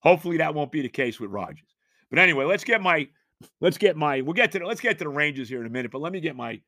Hopefully 0.00 0.38
that 0.38 0.54
won't 0.54 0.72
be 0.72 0.82
the 0.82 0.88
case 0.88 1.20
with 1.20 1.30
Rodgers. 1.30 1.74
But 2.10 2.18
anyway, 2.18 2.44
let's 2.44 2.64
get 2.64 2.80
my 2.80 3.08
let's 3.60 3.78
get 3.78 3.96
my 3.96 4.20
we'll 4.20 4.34
get 4.34 4.52
to 4.52 4.58
the, 4.58 4.66
let's 4.66 4.80
get 4.80 4.98
to 4.98 5.04
the 5.04 5.10
Rangers 5.10 5.48
here 5.48 5.60
in 5.60 5.66
a 5.66 5.70
minute. 5.70 5.92
But 5.92 6.00
let 6.00 6.12
me 6.12 6.20
get 6.20 6.36
my 6.36 6.60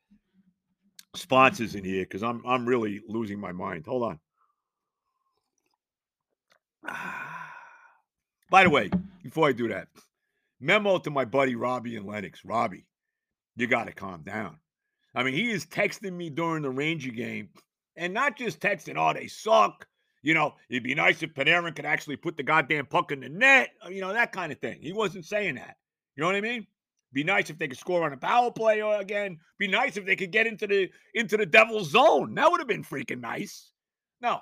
sponsors 1.15 1.75
in 1.75 1.85
here 1.85 2.05
because 2.05 2.23
I'm 2.23 2.43
I'm 2.47 2.67
really 2.67 3.01
losing 3.07 3.39
my 3.39 3.53
mind. 3.53 3.87
Hold 3.87 4.03
on. 4.05 4.19
By 8.51 8.65
the 8.65 8.71
way, 8.71 8.91
before 9.23 9.49
I 9.49 9.53
do 9.53 9.69
that, 9.69 9.89
memo 10.61 10.99
to 10.99 11.11
my 11.11 11.25
buddy 11.25 11.55
Robbie 11.55 11.97
and 11.97 12.07
Lennox. 12.07 12.45
Robbie, 12.45 12.87
you 13.57 13.67
got 13.67 13.87
to 13.87 13.93
calm 13.93 14.23
down. 14.23 14.59
I 15.15 15.23
mean, 15.23 15.35
he 15.35 15.51
is 15.51 15.67
texting 15.67 16.13
me 16.13 16.31
during 16.31 16.63
the 16.63 16.71
Ranger 16.71 17.11
game, 17.11 17.51
and 17.97 18.15
not 18.15 18.37
just 18.37 18.61
texting, 18.61 18.97
"Oh, 18.97 19.13
they 19.13 19.27
suck." 19.27 19.87
You 20.23 20.35
know, 20.35 20.55
it'd 20.71 20.85
be 20.85 20.95
nice 20.95 21.23
if 21.23 21.35
Panarin 21.35 21.75
could 21.75 21.85
actually 21.85 22.17
put 22.17 22.37
the 22.37 22.45
goddamn 22.45 22.87
puck 22.87 23.11
in 23.11 23.21
the 23.21 23.29
net. 23.29 23.71
You 23.89 24.01
know, 24.01 24.13
that 24.13 24.33
kind 24.33 24.53
of 24.53 24.59
thing. 24.61 24.81
He 24.81 24.93
wasn't 24.93 25.25
saying 25.25 25.57
that. 25.57 25.77
You 26.15 26.21
know 26.21 26.29
what 26.29 26.37
I 26.37 26.41
mean? 26.41 26.67
Be 27.13 27.25
nice 27.25 27.51
if 27.51 27.59
they 27.59 27.69
could 27.69 27.79
score 27.79 28.05
on 28.05 28.13
a 28.13 28.17
power 28.17 28.51
play 28.51 28.81
again. 28.81 29.39
Be 29.59 29.69
nice 29.69 29.97
if 29.97 30.07
they 30.07 30.17
could 30.17 30.33
get 30.33 30.47
into 30.47 30.67
the 30.67 30.91
into 31.15 31.37
the 31.37 31.47
devil's 31.47 31.91
zone. 31.91 32.35
That 32.35 32.51
would 32.51 32.61
have 32.61 32.69
been 32.69 32.85
freaking 32.85 33.21
nice. 33.21 33.71
No. 34.21 34.41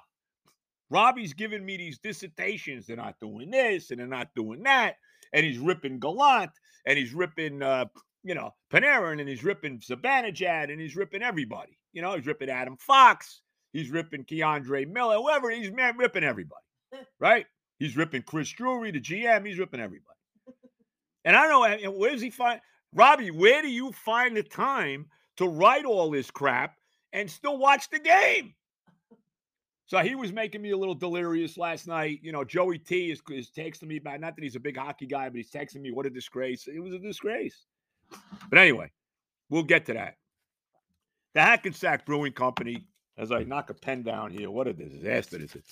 Robbie's 0.89 1.35
giving 1.35 1.65
me 1.65 1.77
these 1.77 1.99
dissertations. 1.99 2.87
They're 2.87 2.97
not 2.97 3.21
doing 3.21 3.51
this 3.51 3.91
and 3.91 4.01
they're 4.01 4.07
not 4.07 4.29
doing 4.35 4.63
that. 4.65 4.97
And 5.33 5.47
he's 5.47 5.59
ripping 5.59 6.01
Gallant 6.01 6.51
and 6.85 6.99
he's 6.99 7.15
ripping 7.15 7.63
uh, 7.63 7.87
you 8.23 8.35
know, 8.35 8.55
Panarin 8.73 9.21
and 9.21 9.29
he's 9.29 9.45
ripping 9.45 9.81
Zibanejad 9.81 10.71
and 10.71 10.81
he's 10.81 10.97
ripping 10.97 11.23
everybody. 11.23 11.79
You 11.93 12.03
know, 12.03 12.15
he's 12.15 12.27
ripping 12.27 12.51
Adam 12.51 12.77
Fox. 12.77 13.43
He's 13.73 13.91
ripping 13.91 14.25
K'Andre 14.25 14.89
Miller, 14.89 15.17
whoever. 15.17 15.51
He's 15.51 15.71
ripping 15.71 16.25
everybody, 16.25 16.65
right? 17.21 17.47
He's 17.79 17.97
ripping 17.97 18.23
Chris 18.23 18.51
Drury, 18.51 18.91
the 18.91 19.01
GM. 19.01 19.47
He's 19.47 19.59
ripping 19.59 19.81
everybody. 19.81 20.19
And 21.25 21.37
I 21.37 21.47
don't 21.47 21.83
know 21.83 21.91
where 21.91 22.11
does 22.13 22.23
he 22.23 22.31
find 22.31 22.61
Robbie? 22.95 23.31
Where 23.31 23.63
do 23.63 23.69
you 23.69 23.93
find 23.93 24.37
the 24.37 24.43
time 24.43 25.07
to 25.41 25.49
write 25.49 25.87
all 25.87 26.11
this 26.11 26.31
crap 26.31 26.77
and 27.15 27.31
still 27.31 27.57
watch 27.57 27.89
the 27.91 27.99
game. 27.99 28.55
So 29.87 29.99
he 29.99 30.15
was 30.15 30.33
making 30.33 30.63
me 30.63 30.71
a 30.71 30.77
little 30.77 30.95
delirious 30.95 31.57
last 31.57 31.89
night. 31.89 32.21
You 32.23 32.31
know, 32.31 32.45
Joey 32.45 32.79
T 32.79 33.11
is, 33.11 33.21
is 33.31 33.51
texting 33.51 33.89
me 33.89 33.97
about 33.97 34.21
not 34.21 34.37
that 34.37 34.43
he's 34.43 34.55
a 34.55 34.61
big 34.61 34.77
hockey 34.77 35.07
guy, 35.07 35.29
but 35.29 35.37
he's 35.37 35.51
texting 35.51 35.81
me, 35.81 35.91
what 35.91 36.07
a 36.07 36.11
disgrace. 36.11 36.69
It 36.69 36.79
was 36.79 36.93
a 36.93 36.99
disgrace. 36.99 37.65
But 38.51 38.59
anyway, 38.59 38.91
we'll 39.49 39.63
get 39.63 39.87
to 39.87 39.95
that. 39.95 40.17
The 41.35 41.41
Hackensack 41.41 42.07
Brewing 42.07 42.33
Company, 42.33 42.87
as 43.17 43.33
I 43.33 43.43
knock 43.43 43.71
a 43.71 43.75
pen 43.75 44.03
down 44.03 44.31
here, 44.31 44.51
what 44.51 44.69
a 44.69 44.73
disaster 44.73 45.39
this 45.39 45.57
is. 45.57 45.65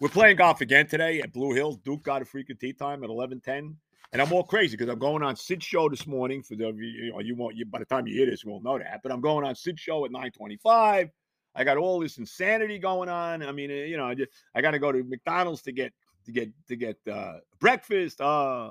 We're 0.00 0.08
playing 0.08 0.36
golf 0.36 0.60
again 0.60 0.86
today 0.86 1.20
at 1.20 1.32
Blue 1.32 1.52
Hills. 1.52 1.76
Duke 1.78 2.04
got 2.04 2.22
a 2.22 2.24
freaking 2.24 2.58
tee 2.58 2.72
time 2.72 3.02
at 3.02 3.10
11:10. 3.10 3.76
And 4.12 4.22
I'm 4.22 4.32
all 4.32 4.44
crazy 4.44 4.76
because 4.76 4.90
I'm 4.90 4.98
going 4.98 5.22
on 5.22 5.34
Sid's 5.34 5.64
show 5.64 5.88
this 5.88 6.06
morning. 6.06 6.42
For 6.42 6.54
the 6.54 6.68
you 6.68 7.12
know, 7.12 7.20
you 7.20 7.34
won't 7.34 7.56
you 7.56 7.66
by 7.66 7.80
the 7.80 7.84
time 7.84 8.06
you 8.06 8.14
hear 8.14 8.26
this, 8.26 8.44
you 8.44 8.50
won't 8.50 8.64
know 8.64 8.78
that. 8.78 9.00
But 9.02 9.10
I'm 9.10 9.20
going 9.20 9.44
on 9.44 9.56
Sid's 9.56 9.80
show 9.80 10.04
at 10.04 10.12
925. 10.12 11.10
I 11.54 11.64
got 11.64 11.76
all 11.76 11.98
this 11.98 12.18
insanity 12.18 12.78
going 12.78 13.08
on. 13.08 13.42
I 13.42 13.50
mean, 13.50 13.70
you 13.70 13.96
know, 13.96 14.06
I 14.06 14.14
just 14.14 14.30
I 14.54 14.60
got 14.62 14.70
to 14.70 14.78
go 14.78 14.92
to 14.92 15.02
McDonald's 15.02 15.62
to 15.62 15.72
get 15.72 15.92
to 16.26 16.32
get 16.32 16.50
to 16.68 16.76
get 16.76 16.96
uh, 17.10 17.38
breakfast. 17.58 18.20
Uh, 18.20 18.70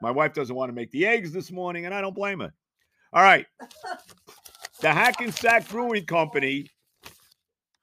my 0.00 0.12
wife 0.12 0.32
doesn't 0.32 0.54
want 0.54 0.68
to 0.68 0.74
make 0.74 0.92
the 0.92 1.06
eggs 1.06 1.32
this 1.32 1.50
morning, 1.50 1.86
and 1.86 1.94
I 1.94 2.00
don't 2.00 2.14
blame 2.14 2.38
her. 2.38 2.52
All 3.12 3.22
right, 3.22 3.46
the 4.80 4.92
Hackensack 4.92 5.68
Brewing 5.68 6.06
Company. 6.06 6.68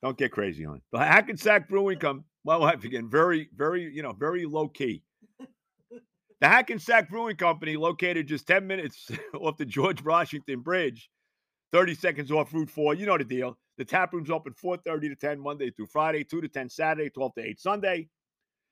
Don't 0.02 0.18
get 0.18 0.32
crazy 0.32 0.66
on. 0.66 0.82
The 0.94 1.00
Hackensack 1.00 1.68
Brewing 1.68 2.00
Company. 2.00 2.29
My 2.46 2.58
wife 2.58 2.84
again, 2.84 3.10
very, 3.10 3.50
very, 3.56 3.94
you 3.94 4.02
know, 4.02 4.14
very 4.14 4.46
low 4.46 4.68
key. 4.68 5.04
The 6.42 6.48
Hackensack 6.48 7.10
Brewing 7.10 7.36
Company, 7.36 7.76
located 7.76 8.28
just 8.28 8.48
10 8.48 8.66
minutes 8.66 9.12
off 9.34 9.58
the 9.58 9.66
George 9.66 10.04
Washington 10.04 10.62
Bridge, 10.62 11.10
30 11.74 11.96
seconds 11.96 12.32
off 12.32 12.54
Route 12.54 12.70
4. 12.70 12.94
You 12.94 13.06
know 13.06 13.18
the 13.18 13.26
deal. 13.26 13.58
The 13.78 13.86
tap 13.86 14.14
room's 14.14 14.30
open 14.30 14.54
4:30 14.54 15.10
to 15.10 15.16
10 15.16 15.40
Monday 15.40 15.72
through 15.72 15.88
Friday, 15.88 16.24
2 16.24 16.42
to 16.42 16.48
10 16.48 16.70
Saturday, 16.70 17.10
12 17.10 17.36
to 17.36 17.42
8 17.42 17.60
Sunday. 17.60 18.10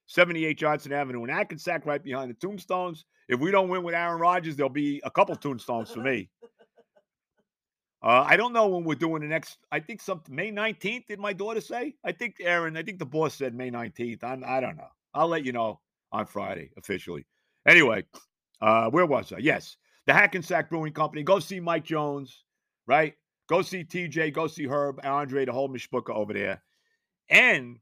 78 0.08 0.58
Johnson 0.58 0.93
Avenue 0.93 1.23
in 1.23 1.30
Hackensack, 1.30 1.86
right 1.86 2.01
behind 2.01 2.30
the 2.30 2.36
tombstones. 2.36 3.06
If 3.27 3.41
we 3.41 3.51
don't 3.51 3.67
win 3.67 3.84
with 3.84 3.93
Aaron 3.93 4.19
Rodgers, 4.19 4.56
there'll 4.56 4.69
be 4.69 5.01
a 5.03 5.12
couple 5.12 5.36
tombstones 5.36 5.91
for 5.91 5.99
me. 5.99 6.30
Uh, 8.07 8.23
I 8.25 8.37
don't 8.37 8.53
know 8.53 8.67
when 8.67 8.85
we're 8.85 8.95
doing 8.95 9.21
the 9.21 9.27
next. 9.27 9.57
I 9.69 9.81
think 9.81 10.01
some 10.01 10.21
May 10.29 10.49
19th. 10.49 11.07
Did 11.07 11.19
my 11.19 11.33
daughter 11.33 11.59
say? 11.59 11.93
I 12.05 12.13
think 12.13 12.37
Aaron. 12.39 12.77
I 12.77 12.83
think 12.83 12.99
the 12.99 13.05
boss 13.05 13.33
said 13.33 13.53
May 13.53 13.69
19th. 13.69 14.23
I'm, 14.23 14.45
I 14.47 14.61
don't 14.61 14.77
know. 14.77 14.87
I'll 15.13 15.27
let 15.27 15.43
you 15.43 15.51
know 15.51 15.81
on 16.13 16.25
Friday 16.25 16.71
officially. 16.77 17.25
Anyway, 17.67 18.05
uh, 18.61 18.89
where 18.91 19.05
was 19.05 19.33
I? 19.33 19.39
Yes, 19.39 19.75
the 20.05 20.13
Hackensack 20.13 20.69
Brewing 20.69 20.93
Company. 20.93 21.21
Go 21.21 21.39
see 21.39 21.59
Mike 21.59 21.83
Jones, 21.83 22.45
right? 22.87 23.13
Go 23.49 23.61
see 23.61 23.83
TJ. 23.83 24.31
Go 24.31 24.47
see 24.47 24.65
Herb, 24.65 25.01
Andre, 25.03 25.43
the 25.43 25.51
whole 25.51 25.67
mishpucha 25.67 26.11
over 26.11 26.31
there. 26.31 26.63
And 27.27 27.77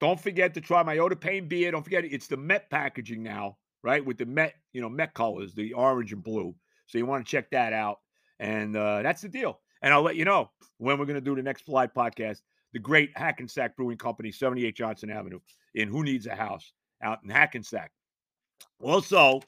don't 0.00 0.18
forget 0.18 0.54
to 0.54 0.62
try 0.62 0.82
my 0.82 0.96
Oda 0.96 1.16
Pain 1.16 1.46
beer. 1.46 1.72
Don't 1.72 1.84
forget 1.84 2.06
it's 2.06 2.26
the 2.26 2.38
Met 2.38 2.70
packaging 2.70 3.22
now, 3.22 3.58
right? 3.82 4.02
With 4.02 4.16
the 4.16 4.24
Met, 4.24 4.54
you 4.72 4.80
know, 4.80 4.88
Met 4.88 5.12
colors, 5.12 5.52
the 5.52 5.74
orange 5.74 6.14
and 6.14 6.24
blue. 6.24 6.54
So 6.86 6.96
you 6.96 7.04
want 7.04 7.26
to 7.26 7.30
check 7.30 7.50
that 7.50 7.74
out. 7.74 7.98
And 8.40 8.76
uh, 8.76 9.02
that's 9.02 9.22
the 9.22 9.28
deal. 9.28 9.60
And 9.82 9.92
I'll 9.92 10.02
let 10.02 10.16
you 10.16 10.24
know 10.24 10.50
when 10.78 10.98
we're 10.98 11.06
going 11.06 11.14
to 11.14 11.20
do 11.20 11.34
the 11.34 11.42
next 11.42 11.62
Fly 11.62 11.86
podcast. 11.86 12.42
The 12.72 12.78
great 12.78 13.10
Hackensack 13.16 13.76
Brewing 13.76 13.96
Company, 13.96 14.30
78 14.30 14.76
Johnson 14.76 15.10
Avenue 15.10 15.40
in 15.74 15.88
Who 15.88 16.04
Needs 16.04 16.26
a 16.26 16.34
House 16.34 16.72
out 17.02 17.20
in 17.24 17.30
Hackensack. 17.30 17.90
Also, 18.80 19.40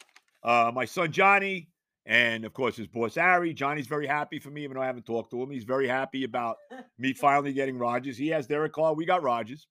uh, 0.43 0.71
my 0.75 0.85
son 0.85 1.13
Johnny, 1.13 1.69
and 2.07 2.45
of 2.45 2.53
course 2.53 2.77
his 2.77 2.87
boss 2.87 3.15
Harry. 3.15 3.53
Johnny's 3.53 3.87
very 3.87 4.07
happy 4.07 4.39
for 4.39 4.51
me, 4.51 4.65
even 4.65 4.77
though 4.77 4.83
I 4.83 4.87
haven't 4.87 5.07
talked 5.07 5.31
to 5.33 5.43
him. 5.43 5.51
He's 5.51 5.65
very 5.65 5.87
happy 5.87 6.25
about 6.25 6.57
me 6.99 7.13
finally 7.15 7.53
getting 7.53 7.79
Rodgers. 7.79 8.17
He 8.17 8.29
has 8.29 8.47
Derek 8.47 8.73
Carr. 8.73 8.95
We 8.95 9.05
got 9.05 9.23
Rodgers. 9.23 9.67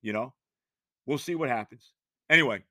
You 0.00 0.12
know, 0.12 0.32
we'll 1.06 1.18
see 1.18 1.34
what 1.34 1.48
happens. 1.48 1.92
Anyway, 2.30 2.64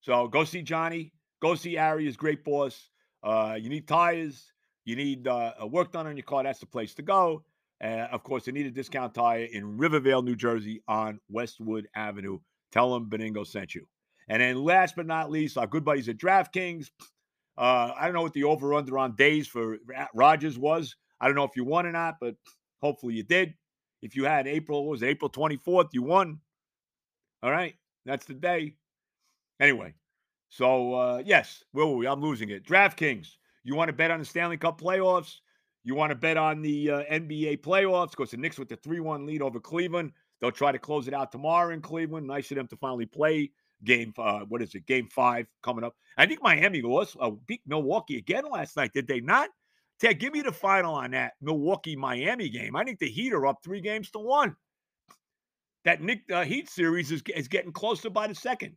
so 0.00 0.26
go 0.28 0.44
see 0.44 0.62
Johnny. 0.62 1.12
Go 1.40 1.54
see 1.54 1.74
Harry, 1.74 2.06
his 2.06 2.16
great 2.16 2.44
boss. 2.44 2.88
Uh, 3.22 3.56
you 3.60 3.68
need 3.68 3.86
tires. 3.86 4.52
You 4.84 4.96
need 4.96 5.28
uh, 5.28 5.52
work 5.70 5.92
done 5.92 6.06
on 6.06 6.16
your 6.16 6.24
car. 6.24 6.42
That's 6.42 6.60
the 6.60 6.66
place 6.66 6.94
to 6.94 7.02
go. 7.02 7.44
Uh, 7.82 8.08
of 8.12 8.22
course, 8.22 8.46
you 8.46 8.52
need 8.52 8.66
a 8.66 8.70
discount 8.70 9.14
tire 9.14 9.44
in 9.44 9.76
Rivervale, 9.76 10.22
New 10.22 10.36
Jersey 10.36 10.82
on 10.86 11.20
Westwood 11.28 11.88
Avenue. 11.96 12.38
Tell 12.70 12.92
them 12.92 13.10
Benigno 13.10 13.46
sent 13.46 13.74
you. 13.74 13.86
And 14.28 14.40
then 14.40 14.62
last 14.62 14.94
but 14.96 15.06
not 15.06 15.30
least, 15.30 15.58
our 15.58 15.66
good 15.66 15.84
buddies 15.84 16.08
at 16.08 16.16
DraftKings. 16.16 16.90
Uh, 17.58 17.92
I 17.98 18.04
don't 18.04 18.14
know 18.14 18.22
what 18.22 18.32
the 18.32 18.44
over 18.44 18.72
under 18.74 18.98
on 18.98 19.14
days 19.16 19.46
for 19.46 19.78
Rodgers 20.14 20.58
was. 20.58 20.96
I 21.20 21.26
don't 21.26 21.34
know 21.34 21.44
if 21.44 21.56
you 21.56 21.64
won 21.64 21.86
or 21.86 21.92
not, 21.92 22.16
but 22.20 22.34
hopefully 22.80 23.14
you 23.14 23.24
did. 23.24 23.54
If 24.00 24.16
you 24.16 24.24
had 24.24 24.46
April, 24.46 24.86
was 24.86 25.02
it 25.02 25.08
April 25.08 25.30
24th? 25.30 25.90
You 25.92 26.02
won. 26.02 26.40
All 27.42 27.50
right. 27.50 27.74
That's 28.04 28.26
the 28.26 28.34
day. 28.34 28.74
Anyway, 29.60 29.94
so 30.48 30.94
uh, 30.94 31.22
yes, 31.24 31.62
where 31.72 31.86
were 31.86 31.96
we? 31.96 32.06
I'm 32.06 32.20
losing 32.20 32.50
it. 32.50 32.66
DraftKings. 32.66 33.36
You 33.64 33.74
want 33.74 33.88
to 33.88 33.92
bet 33.92 34.10
on 34.10 34.18
the 34.18 34.24
Stanley 34.24 34.56
Cup 34.56 34.80
playoffs? 34.80 35.36
You 35.84 35.94
want 35.94 36.10
to 36.10 36.16
bet 36.16 36.36
on 36.36 36.62
the 36.62 36.90
uh, 36.90 37.02
NBA 37.10 37.60
playoffs? 37.60 38.10
Because 38.10 38.30
the 38.30 38.36
Knicks 38.36 38.58
with 38.58 38.68
the 38.68 38.76
3 38.76 39.00
1 39.00 39.26
lead 39.26 39.42
over 39.42 39.60
Cleveland. 39.60 40.12
They'll 40.40 40.50
try 40.50 40.72
to 40.72 40.78
close 40.78 41.06
it 41.06 41.14
out 41.14 41.30
tomorrow 41.30 41.72
in 41.72 41.80
Cleveland. 41.80 42.26
Nice 42.26 42.50
of 42.50 42.56
them 42.56 42.66
to 42.68 42.76
finally 42.76 43.06
play 43.06 43.50
game. 43.84 44.12
Uh, 44.18 44.40
what 44.40 44.62
is 44.62 44.74
it? 44.74 44.86
Game 44.86 45.08
five 45.08 45.46
coming 45.62 45.84
up. 45.84 45.94
I 46.18 46.26
think 46.26 46.42
Miami 46.42 46.82
was 46.82 47.16
uh, 47.20 47.30
beat 47.46 47.62
Milwaukee 47.66 48.18
again 48.18 48.44
last 48.50 48.76
night. 48.76 48.92
Did 48.92 49.06
they 49.06 49.20
not? 49.20 49.50
Ted, 50.00 50.18
give 50.18 50.32
me 50.32 50.42
the 50.42 50.52
final 50.52 50.94
on 50.94 51.12
that 51.12 51.34
Milwaukee 51.40 51.94
Miami 51.94 52.48
game. 52.48 52.74
I 52.74 52.82
think 52.84 52.98
the 52.98 53.08
Heat 53.08 53.32
are 53.32 53.46
up 53.46 53.58
three 53.62 53.80
games 53.80 54.10
to 54.10 54.18
one. 54.18 54.56
That 55.84 56.02
Nick 56.02 56.22
uh, 56.32 56.44
Heat 56.44 56.68
series 56.68 57.12
is, 57.12 57.22
is 57.34 57.48
getting 57.48 57.72
closer 57.72 58.10
by 58.10 58.26
the 58.26 58.34
second. 58.34 58.76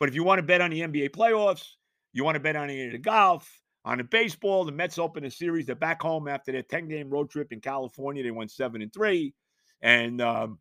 But 0.00 0.08
if 0.08 0.16
you 0.16 0.24
want 0.24 0.40
to 0.40 0.42
bet 0.42 0.60
on 0.60 0.70
the 0.70 0.80
NBA 0.80 1.10
playoffs, 1.10 1.64
you 2.12 2.24
want 2.24 2.34
to 2.34 2.40
bet 2.40 2.56
on 2.56 2.70
any 2.70 2.86
of 2.86 2.92
the 2.92 2.98
golf, 2.98 3.48
on 3.84 3.98
the 3.98 4.04
baseball, 4.04 4.64
the 4.64 4.72
Mets 4.72 4.98
open 4.98 5.24
a 5.24 5.30
series. 5.30 5.66
They're 5.66 5.74
back 5.74 6.00
home 6.02 6.28
after 6.28 6.52
their 6.52 6.62
10 6.62 6.88
game 6.88 7.10
road 7.10 7.30
trip 7.30 7.52
in 7.52 7.60
California. 7.60 8.22
They 8.22 8.30
went 8.30 8.50
seven 8.50 8.82
and 8.82 8.92
three, 8.92 9.34
and 9.80 10.20
um, 10.20 10.58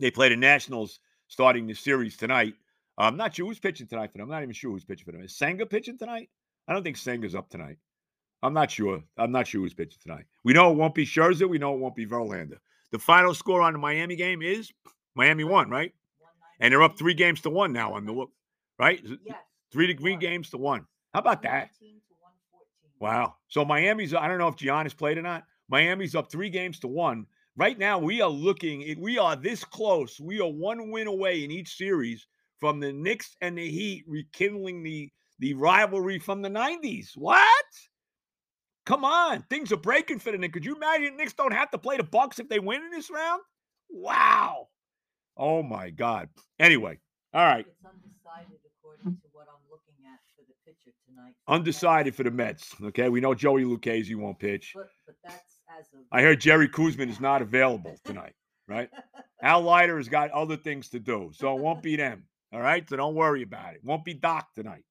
they 0.00 0.10
play 0.10 0.28
the 0.28 0.36
Nationals 0.36 1.00
starting 1.26 1.66
the 1.66 1.74
series 1.74 2.16
tonight. 2.16 2.54
I'm 2.96 3.16
not 3.16 3.34
sure 3.34 3.46
who's 3.46 3.58
pitching 3.58 3.86
tonight 3.86 4.12
for 4.12 4.18
them. 4.18 4.26
I'm 4.26 4.30
not 4.30 4.42
even 4.42 4.54
sure 4.54 4.72
who's 4.72 4.84
pitching 4.84 5.04
for 5.04 5.12
them. 5.12 5.22
Is 5.22 5.36
Senga 5.36 5.66
pitching 5.66 5.98
tonight? 5.98 6.30
I 6.66 6.72
don't 6.72 6.82
think 6.82 6.96
Senga's 6.96 7.34
up 7.34 7.48
tonight. 7.48 7.76
I'm 8.42 8.54
not 8.54 8.70
sure. 8.70 9.02
I'm 9.16 9.32
not 9.32 9.46
sure 9.46 9.60
who's 9.60 9.74
pitching 9.74 9.98
tonight. 10.02 10.24
We 10.44 10.52
know 10.52 10.70
it 10.70 10.76
won't 10.76 10.94
be 10.94 11.06
Scherzer. 11.06 11.48
We 11.48 11.58
know 11.58 11.74
it 11.74 11.80
won't 11.80 11.96
be 11.96 12.06
Verlander. 12.06 12.58
The 12.92 12.98
final 12.98 13.34
score 13.34 13.62
on 13.62 13.72
the 13.72 13.78
Miami 13.78 14.16
game 14.16 14.42
is 14.42 14.72
Miami 15.14 15.44
won, 15.44 15.70
right? 15.70 15.92
And 16.60 16.72
they're 16.72 16.82
up 16.82 16.98
three 16.98 17.14
games 17.14 17.40
to 17.42 17.50
one 17.50 17.72
now 17.72 17.94
on 17.94 18.04
the 18.04 18.26
right? 18.78 19.00
Yes. 19.24 19.36
Three 19.72 19.86
to 19.88 19.96
three 19.96 20.16
games 20.16 20.50
to 20.50 20.58
one. 20.58 20.86
How 21.12 21.20
about 21.20 21.42
that? 21.42 21.70
Wow. 23.00 23.34
So 23.48 23.64
Miami's. 23.64 24.14
I 24.14 24.28
don't 24.28 24.38
know 24.38 24.48
if 24.48 24.56
Giannis 24.56 24.96
played 24.96 25.18
or 25.18 25.22
not. 25.22 25.44
Miami's 25.68 26.14
up 26.14 26.30
three 26.30 26.50
games 26.50 26.78
to 26.80 26.88
one. 26.88 27.26
Right 27.56 27.78
now, 27.78 27.98
we 27.98 28.20
are 28.20 28.30
looking. 28.30 28.94
We 29.00 29.18
are 29.18 29.36
this 29.36 29.64
close. 29.64 30.20
We 30.20 30.40
are 30.40 30.50
one 30.50 30.90
win 30.90 31.06
away 31.06 31.44
in 31.44 31.50
each 31.50 31.76
series 31.76 32.26
from 32.60 32.80
the 32.80 32.92
Knicks 32.92 33.36
and 33.40 33.58
the 33.58 33.68
Heat 33.68 34.04
rekindling 34.06 34.82
the 34.82 35.10
the 35.38 35.54
rivalry 35.54 36.18
from 36.18 36.42
the 36.42 36.48
90s. 36.48 37.10
What? 37.14 37.64
Come 38.84 39.04
on. 39.04 39.44
Things 39.48 39.70
are 39.70 39.76
breaking 39.76 40.18
for 40.18 40.32
the 40.32 40.38
Knicks. 40.38 40.52
Could 40.52 40.64
you 40.64 40.74
imagine 40.74 41.16
Knicks 41.16 41.32
don't 41.32 41.52
have 41.52 41.70
to 41.70 41.78
play 41.78 41.96
the 41.96 42.02
Bucks 42.02 42.38
if 42.38 42.48
they 42.48 42.58
win 42.58 42.82
in 42.82 42.90
this 42.90 43.10
round? 43.10 43.42
Wow. 43.88 44.68
Oh 45.36 45.62
my 45.62 45.90
God. 45.90 46.28
Anyway, 46.58 46.98
all 47.32 47.44
right. 47.44 47.66
It's 47.68 47.84
undecided 47.84 48.58
according 48.66 49.14
to 49.14 49.28
what 49.30 49.46
I'm 49.46 49.62
looking 49.70 49.94
at 50.02 50.18
for 50.34 50.42
the 50.42 50.57
pitcher 50.68 50.94
tonight. 51.06 51.34
Undecided 51.46 52.14
for 52.14 52.24
the 52.24 52.30
Mets. 52.30 52.74
Okay. 52.82 53.08
We 53.08 53.20
know 53.20 53.34
Joey 53.34 53.64
Lucchesi 53.64 54.14
won't 54.14 54.38
pitch. 54.38 54.72
But, 54.74 54.88
but 55.06 55.14
that's 55.24 55.60
as 55.78 55.86
of 55.94 56.00
I 56.12 56.22
heard 56.22 56.40
Jerry 56.40 56.68
Koosman 56.68 57.08
is 57.08 57.20
not 57.20 57.42
available 57.42 57.96
tonight, 58.04 58.34
right? 58.66 58.90
Al 59.42 59.62
Leiter 59.62 59.96
has 59.96 60.08
got 60.08 60.30
other 60.30 60.56
things 60.56 60.88
to 60.90 60.98
do, 60.98 61.30
so 61.32 61.56
it 61.56 61.62
won't 61.62 61.82
be 61.82 61.96
them. 61.96 62.24
All 62.52 62.60
right. 62.60 62.88
So 62.88 62.96
don't 62.96 63.14
worry 63.14 63.42
about 63.42 63.74
it. 63.74 63.80
Won't 63.84 64.04
be 64.04 64.14
Doc 64.14 64.48
tonight. 64.54 64.84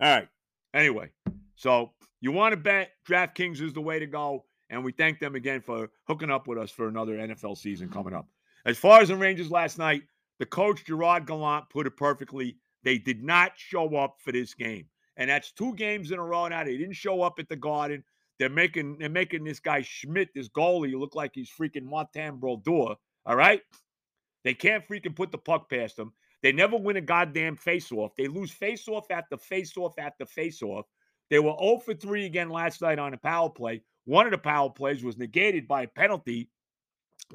All 0.00 0.14
right. 0.14 0.28
Anyway, 0.74 1.10
so 1.56 1.90
you 2.20 2.32
want 2.32 2.52
to 2.52 2.56
bet 2.56 2.90
DraftKings 3.08 3.60
is 3.60 3.72
the 3.72 3.80
way 3.80 3.98
to 3.98 4.06
go. 4.06 4.44
And 4.68 4.84
we 4.84 4.92
thank 4.92 5.18
them 5.18 5.34
again 5.34 5.60
for 5.60 5.90
hooking 6.06 6.30
up 6.30 6.46
with 6.46 6.56
us 6.56 6.70
for 6.70 6.86
another 6.86 7.16
NFL 7.16 7.58
season 7.58 7.88
coming 7.88 8.14
up. 8.14 8.28
As 8.64 8.78
far 8.78 9.00
as 9.00 9.08
the 9.08 9.16
Rangers 9.16 9.50
last 9.50 9.78
night, 9.78 10.02
the 10.38 10.46
coach 10.46 10.84
Gerard 10.84 11.26
Gallant 11.26 11.68
put 11.70 11.86
it 11.88 11.96
perfectly. 11.96 12.56
They 12.84 12.98
did 12.98 13.22
not 13.22 13.52
show 13.56 13.96
up 13.96 14.16
for 14.24 14.32
this 14.32 14.54
game. 14.54 14.86
And 15.20 15.28
that's 15.28 15.52
two 15.52 15.74
games 15.74 16.10
in 16.10 16.18
a 16.18 16.24
row 16.24 16.48
now. 16.48 16.64
They 16.64 16.78
didn't 16.78 16.94
show 16.94 17.20
up 17.20 17.38
at 17.38 17.48
the 17.48 17.54
Garden. 17.54 18.02
They're 18.38 18.48
making 18.48 18.96
they're 18.98 19.10
making 19.10 19.44
this 19.44 19.60
guy 19.60 19.82
Schmid, 19.82 20.30
this 20.34 20.48
goalie, 20.48 20.98
look 20.98 21.14
like 21.14 21.32
he's 21.34 21.50
freaking 21.50 21.84
Martin 21.84 22.38
Brodeur. 22.38 22.96
All 23.26 23.36
right. 23.36 23.60
They 24.44 24.54
can't 24.54 24.82
freaking 24.88 25.14
put 25.14 25.30
the 25.30 25.38
puck 25.38 25.68
past 25.68 25.98
him. 25.98 26.14
They 26.42 26.52
never 26.52 26.78
win 26.78 26.96
a 26.96 27.02
goddamn 27.02 27.56
face-off. 27.56 28.12
They 28.16 28.26
lose 28.26 28.50
face-off 28.50 29.10
after 29.10 29.36
face-off 29.36 29.92
after 29.98 30.24
face-off. 30.24 30.86
They 31.28 31.38
were 31.38 31.54
0 31.60 31.82
for 31.84 31.92
3 31.92 32.24
again 32.24 32.48
last 32.48 32.80
night 32.80 32.98
on 32.98 33.12
a 33.12 33.18
power 33.18 33.50
play. 33.50 33.82
one 34.06 34.24
of 34.24 34.32
the 34.32 34.38
power 34.38 34.70
plays 34.70 35.04
was 35.04 35.18
negated 35.18 35.68
by 35.68 35.82
a 35.82 35.88
penalty. 35.88 36.48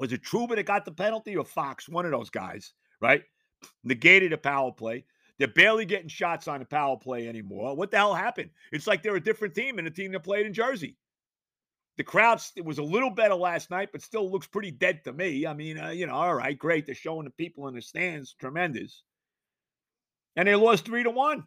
Was 0.00 0.12
it 0.12 0.24
Trouba 0.24 0.56
that 0.56 0.66
got 0.66 0.84
the 0.84 0.90
penalty 0.90 1.36
or 1.36 1.44
Fox? 1.44 1.88
One 1.88 2.04
of 2.04 2.10
those 2.10 2.30
guys, 2.30 2.72
right? 3.00 3.22
Negated 3.84 4.32
a 4.32 4.38
power 4.38 4.72
play. 4.72 5.04
They're 5.38 5.48
barely 5.48 5.84
getting 5.84 6.08
shots 6.08 6.48
on 6.48 6.60
the 6.60 6.64
power 6.64 6.96
play 6.96 7.28
anymore. 7.28 7.76
What 7.76 7.90
the 7.90 7.98
hell 7.98 8.14
happened? 8.14 8.50
It's 8.72 8.86
like 8.86 9.02
they're 9.02 9.16
a 9.16 9.22
different 9.22 9.54
team 9.54 9.76
than 9.76 9.84
the 9.84 9.90
team 9.90 10.12
that 10.12 10.24
played 10.24 10.46
in 10.46 10.54
Jersey. 10.54 10.96
The 11.98 12.04
crowd 12.04 12.40
it 12.56 12.64
was 12.64 12.78
a 12.78 12.82
little 12.82 13.10
better 13.10 13.34
last 13.34 13.70
night, 13.70 13.90
but 13.92 14.02
still 14.02 14.30
looks 14.30 14.46
pretty 14.46 14.70
dead 14.70 15.04
to 15.04 15.12
me. 15.12 15.46
I 15.46 15.54
mean, 15.54 15.78
uh, 15.78 15.90
you 15.90 16.06
know, 16.06 16.14
all 16.14 16.34
right, 16.34 16.58
great. 16.58 16.86
They're 16.86 16.94
showing 16.94 17.24
the 17.24 17.30
people 17.30 17.68
in 17.68 17.74
the 17.74 17.82
stands, 17.82 18.34
tremendous. 18.34 19.02
And 20.36 20.46
they 20.46 20.54
lost 20.54 20.84
three 20.84 21.02
to 21.02 21.10
one. 21.10 21.44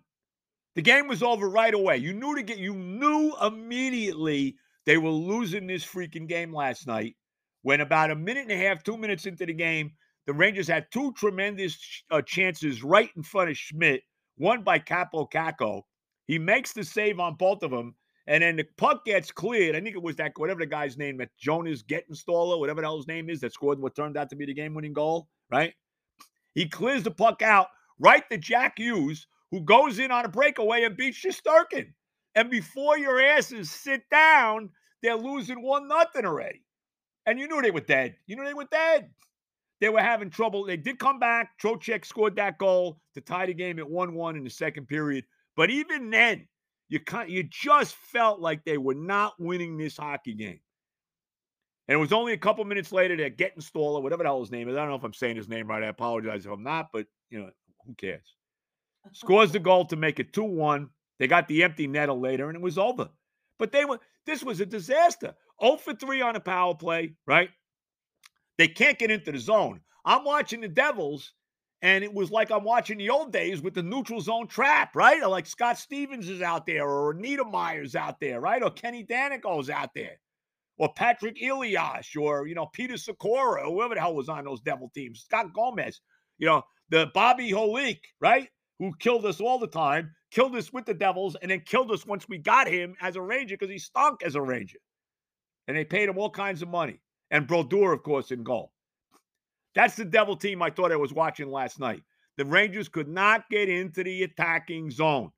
The 0.75 0.82
game 0.82 1.08
was 1.08 1.21
over 1.21 1.49
right 1.49 1.73
away. 1.73 1.97
You 1.97 2.13
knew 2.13 2.36
to 2.36 2.43
get, 2.43 2.58
you 2.58 2.73
knew 2.73 3.34
immediately 3.41 4.56
they 4.86 4.97
were 4.97 5.10
losing 5.10 5.67
this 5.67 5.86
freaking 5.86 6.28
game 6.28 6.54
last 6.54 6.88
night. 6.88 7.15
When 7.62 7.82
about 7.82 8.12
a 8.12 8.15
minute 8.15 8.43
and 8.43 8.52
a 8.52 8.58
half, 8.58 8.84
two 8.84 8.97
minutes 8.97 9.25
into 9.25 9.45
the 9.45 9.54
game, 9.54 9.91
the 10.30 10.34
Rangers 10.34 10.68
had 10.68 10.86
two 10.92 11.12
tremendous 11.13 12.04
uh, 12.12 12.22
chances 12.22 12.84
right 12.84 13.10
in 13.15 13.24
front 13.24 13.50
of 13.50 13.58
Schmid. 13.58 14.02
One 14.38 14.62
by 14.62 14.78
Kaapo 14.78 15.28
Kakko. 15.28 15.82
He 16.28 16.38
makes 16.38 16.72
the 16.72 16.84
save 16.84 17.20
on 17.20 17.34
both 17.34 17.63
of 17.63 17.72
them. 17.72 17.96
And 18.28 18.44
then 18.44 18.56
the 18.56 18.68
puck 18.78 19.06
gets 19.06 19.32
cleared. 19.32 19.76
I 19.76 19.82
think 19.82 19.96
it 19.96 20.04
was 20.04 20.18
that 20.18 20.34
whatever 20.36 20.60
the 20.60 20.68
guy's 20.68 21.00
name, 21.00 21.18
that 21.18 21.36
Jonas 21.39 21.82
Siegenthaler, 21.82 22.60
whatever 22.60 22.82
the 22.82 22.86
hell 22.86 22.98
his 22.98 23.08
name 23.08 23.28
is, 23.28 23.39
that 23.39 23.54
scored 23.54 23.80
what 23.80 23.96
turned 23.96 24.18
out 24.18 24.30
to 24.30 24.36
be 24.36 24.46
the 24.46 24.54
game-winning 24.54 24.94
goal, 24.94 25.30
right? 25.50 25.74
He 26.54 26.70
clears 26.70 27.02
the 27.02 27.10
puck 27.10 27.42
out 27.42 27.70
right 27.98 28.22
to 28.30 28.38
Jack 28.38 28.78
Hughes, 28.78 29.26
who 29.50 29.62
goes 29.62 29.98
in 29.98 30.12
on 30.12 30.26
a 30.26 30.30
breakaway 30.30 30.84
and 30.84 30.96
beats 30.96 31.18
Shesterkin. 31.18 31.88
And 32.36 32.52
before 32.52 33.00
your 33.00 33.20
asses 33.20 33.72
sit 33.72 34.04
down, 34.12 34.70
they're 35.02 35.15
losing 35.15 35.63
one 35.63 35.88
nothing 35.88 36.28
already. 36.28 36.62
And 37.26 37.39
you 37.39 37.48
knew 37.48 37.63
they 37.63 37.72
were 37.72 37.80
dead. 37.80 38.15
You 38.28 38.36
knew 38.36 38.46
they 38.46 38.54
were 38.54 38.68
dead. 38.70 39.10
They 39.82 39.89
were 39.89 40.02
having 40.02 40.30
trouble. 40.30 40.65
They 40.65 40.78
did 40.78 41.00
come 41.00 41.20
back. 41.20 41.52
Trocheck 41.62 42.06
scored 42.06 42.36
that 42.36 42.58
goal 42.58 43.00
to 43.13 43.22
tie 43.22 43.46
the 43.46 43.54
game 43.54 43.80
at 43.80 43.86
1-1 43.86 44.38
in 44.38 44.44
the 44.44 44.50
second 44.50 44.88
period. 44.88 45.24
But 45.56 45.70
even 45.70 46.10
then, 46.10 46.48
you 46.89 47.00
you 47.28 47.44
just 47.44 47.96
felt 47.96 48.39
like 48.39 48.65
they 48.65 48.78
were 48.78 48.96
not 48.96 49.34
winning 49.39 49.78
this 49.78 49.98
hockey 49.98 50.34
game. 50.34 50.60
And 51.88 51.96
it 51.96 52.00
was 52.00 52.13
only 52.13 52.34
a 52.34 52.38
couple 52.38 52.63
minutes 52.65 52.92
later 52.92 53.18
that 53.18 53.38
Siegenthaler, 53.38 54.04
whatever 54.04 54.24
the 54.24 54.30
hell 54.30 54.42
his 54.42 54.52
name 54.52 54.70
is, 54.70 54.76
I 54.76 54.82
don't 54.82 54.89
know 54.89 54.96
if 54.96 55.04
I'm 55.04 55.13
saying 55.13 55.38
his 55.38 55.50
name 55.50 55.68
right. 55.68 55.84
I 55.84 55.88
apologize 55.88 56.46
if 56.46 56.52
I'm 56.52 56.63
not, 56.63 56.89
but 56.94 57.08
you 57.30 57.39
know, 57.39 57.50
who 57.86 57.96
cares? 57.96 58.36
Scores 59.13 59.52
the 59.52 59.60
goal 59.60 59.86
to 59.86 59.96
make 59.96 60.20
it 60.20 60.34
2-1. 60.34 60.89
They 61.18 61.28
got 61.28 61.48
the 61.48 61.63
empty 61.63 61.88
netter 61.88 62.20
later, 62.20 62.48
and 62.48 62.56
it 62.56 62.62
was 62.62 62.78
over. 62.78 63.10
But 63.58 63.72
they 63.72 63.86
were 63.86 64.00
this 64.26 64.44
was 64.44 64.60
a 64.62 64.65
disaster. 64.65 65.34
0 65.62 65.78
for 65.78 65.94
3 65.94 66.22
on 66.22 66.36
a 66.36 66.39
power 66.39 66.76
play, 66.76 67.15
right? 67.26 67.50
They 68.60 68.67
can't 68.67 69.00
get 69.00 69.10
into 69.10 69.32
the 69.32 69.39
zone. 69.39 69.80
I'm 70.04 70.26
watching 70.26 70.60
the 70.60 70.67
Devils, 70.67 71.32
and 71.82 72.04
it 72.04 72.13
was 72.13 72.30
like 72.30 72.52
I'm 72.52 72.65
watching 72.65 72.98
the 72.98 73.10
old 73.10 73.32
days 73.32 73.62
with 73.62 73.74
the 73.74 73.82
neutral 73.82 74.19
zone 74.19 74.48
trap, 74.48 74.98
right? 74.98 75.24
Or 75.24 75.30
like 75.30 75.45
Scott 75.45 75.78
Stevens 75.78 76.28
is 76.28 76.41
out 76.41 76.65
there, 76.65 76.86
or 76.86 77.13
Niedermayer's 77.13 77.95
out 77.95 78.19
there, 78.19 78.41
right? 78.41 78.62
Or 78.62 78.69
Kenny 78.69 79.06
Daneyko's 79.06 79.69
out 79.69 79.91
there, 79.95 80.19
or 80.78 80.91
Patrick 80.93 81.38
Elias, 81.41 82.13
or 82.17 82.48
you 82.48 82.54
know 82.54 82.65
Peter 82.65 82.95
Sykora, 82.95 83.65
or 83.65 83.72
whoever 83.72 83.95
the 83.95 84.02
hell 84.02 84.13
was 84.13 84.28
on 84.28 84.43
those 84.43 84.60
Devil 84.60 84.91
teams. 84.93 85.22
Scott 85.22 85.54
Gomez, 85.54 86.02
you 86.38 86.45
know 86.45 86.62
the 86.89 87.10
Bobby 87.13 87.54
Holik, 87.54 88.02
right? 88.19 88.50
Who 88.80 88.91
killed 89.00 89.26
us 89.26 89.39
all 89.39 89.58
the 89.58 89.67
time, 89.67 90.13
killed 90.32 90.58
us 90.58 90.74
with 90.74 90.86
the 90.86 90.93
Devils, 90.93 91.38
and 91.41 91.50
then 91.50 91.62
killed 91.65 91.91
us 91.91 92.06
once 92.06 92.28
we 92.28 92.39
got 92.39 92.67
him 92.67 92.93
as 93.00 93.15
a 93.15 93.22
Ranger 93.22 93.56
because 93.56 93.72
he 93.72 93.80
stunk 93.80 94.22
as 94.22 94.36
a 94.36 94.41
Ranger, 94.41 94.80
and 95.69 95.78
they 95.78 95.86
paid 95.86 96.10
him 96.10 96.17
all 96.17 96.30
kinds 96.30 96.62
of 96.62 96.67
money. 96.67 97.00
And 97.32 97.48
Brodeur, 97.48 97.94
of 97.94 98.04
course, 98.04 98.32
in 98.32 98.44
goal. 98.44 98.72
That's 99.76 99.96
the 99.96 100.06
devil 100.06 100.36
team 100.36 100.62
I 100.62 100.70
thought 100.70 100.92
I 100.92 100.98
was 100.98 101.13
watching 101.13 101.52
last 101.52 101.80
night. 101.80 102.04
The 102.38 102.46
Rangers 102.46 102.89
could 102.89 103.08
not 103.08 103.50
get 103.50 103.70
into 103.70 104.04
the 104.04 104.24
attacking 104.24 104.92
zone. 104.92 105.32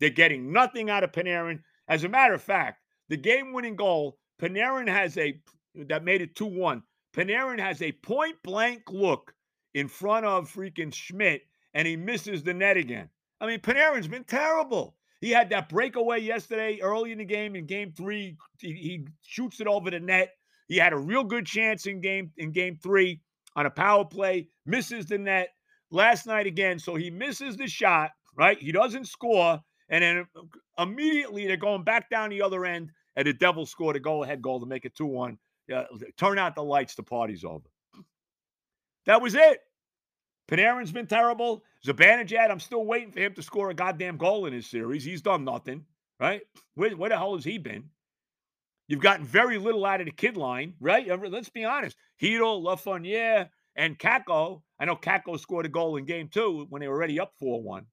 They're 0.00 0.10
getting 0.10 0.52
nothing 0.52 0.90
out 0.90 1.04
of 1.04 1.12
Panarin. 1.12 1.60
As 1.88 2.04
a 2.04 2.08
matter 2.08 2.34
of 2.34 2.42
fact, 2.42 2.80
the 3.08 3.16
game 3.16 3.52
winning 3.52 3.76
goal, 3.76 4.18
Panarin 4.40 4.88
has 4.88 5.16
a, 5.18 5.40
that 5.74 6.04
made 6.04 6.22
it 6.22 6.34
2 6.34 6.46
1. 6.46 6.82
Panarin 7.14 7.60
has 7.60 7.82
a 7.82 7.92
point 7.92 8.36
blank 8.42 8.82
look 8.90 9.34
in 9.74 9.88
front 9.88 10.26
of 10.26 10.50
freaking 10.50 10.92
Schmid 10.92 11.42
and 11.74 11.86
he 11.86 11.96
misses 11.96 12.42
the 12.42 12.54
net 12.54 12.76
again. 12.76 13.08
I 13.40 13.46
mean, 13.46 13.60
Panarin's 13.60 14.08
been 14.08 14.24
terrible. 14.24 14.96
He 15.20 15.30
had 15.30 15.50
that 15.50 15.68
breakaway 15.68 16.20
yesterday 16.20 16.80
early 16.82 17.12
in 17.12 17.18
the 17.18 17.24
game 17.24 17.54
in 17.54 17.66
game 17.66 17.92
three. 17.92 18.36
He, 18.58 18.72
he 18.72 19.06
shoots 19.22 19.60
it 19.60 19.66
over 19.66 19.90
the 19.90 20.00
net. 20.00 20.32
He 20.72 20.78
had 20.78 20.94
a 20.94 20.98
real 20.98 21.22
good 21.22 21.44
chance 21.44 21.84
in 21.84 22.00
game 22.00 22.32
in 22.38 22.50
game 22.50 22.78
three 22.82 23.20
on 23.56 23.66
a 23.66 23.70
power 23.70 24.06
play, 24.06 24.48
misses 24.64 25.04
the 25.04 25.18
net 25.18 25.50
last 25.90 26.26
night 26.26 26.46
again. 26.46 26.78
So 26.78 26.94
he 26.94 27.10
misses 27.10 27.58
the 27.58 27.66
shot, 27.66 28.12
right? 28.38 28.58
He 28.58 28.72
doesn't 28.72 29.06
score. 29.06 29.60
And 29.90 30.02
then 30.02 30.26
immediately 30.78 31.46
they're 31.46 31.58
going 31.58 31.84
back 31.84 32.08
down 32.08 32.30
the 32.30 32.40
other 32.40 32.64
end, 32.64 32.88
and 33.16 33.26
the 33.26 33.34
Devils 33.34 33.70
scored 33.70 33.96
a 33.96 34.00
goal 34.00 34.24
ahead 34.24 34.40
goal 34.40 34.60
to 34.60 34.66
make 34.66 34.86
it 34.86 34.94
2 34.94 35.04
1. 35.04 35.38
Uh, 35.70 35.82
turn 36.16 36.38
out 36.38 36.54
the 36.54 36.64
lights, 36.64 36.94
the 36.94 37.02
party's 37.02 37.44
over. 37.44 37.68
That 39.04 39.20
was 39.20 39.34
it. 39.34 39.58
Panarin's 40.48 40.90
been 40.90 41.06
terrible. 41.06 41.64
Zibanejad, 41.86 42.50
I'm 42.50 42.60
still 42.60 42.86
waiting 42.86 43.12
for 43.12 43.20
him 43.20 43.34
to 43.34 43.42
score 43.42 43.68
a 43.68 43.74
goddamn 43.74 44.16
goal 44.16 44.46
in 44.46 44.54
his 44.54 44.66
series. 44.66 45.04
He's 45.04 45.20
done 45.20 45.44
nothing, 45.44 45.84
right? 46.18 46.40
Where, 46.76 46.96
where 46.96 47.10
the 47.10 47.18
hell 47.18 47.34
has 47.34 47.44
he 47.44 47.58
been? 47.58 47.90
You've 48.92 49.00
gotten 49.00 49.24
very 49.24 49.56
little 49.56 49.86
out 49.86 50.02
of 50.02 50.04
the 50.04 50.12
kid 50.12 50.36
line, 50.36 50.74
right? 50.78 51.08
Let's 51.08 51.48
be 51.48 51.64
honest. 51.64 51.96
Chytil, 52.20 52.62
Lafreniere, 52.62 53.48
and 53.74 53.98
Kakko. 53.98 54.60
I 54.78 54.84
know 54.84 54.96
Kakko 54.96 55.40
scored 55.40 55.64
a 55.64 55.70
goal 55.70 55.96
in 55.96 56.04
game 56.04 56.28
two 56.28 56.66
when 56.68 56.80
they 56.80 56.88
were 56.88 56.96
already 56.96 57.18
up 57.18 57.32
4 57.40 57.62
1. 57.62 57.86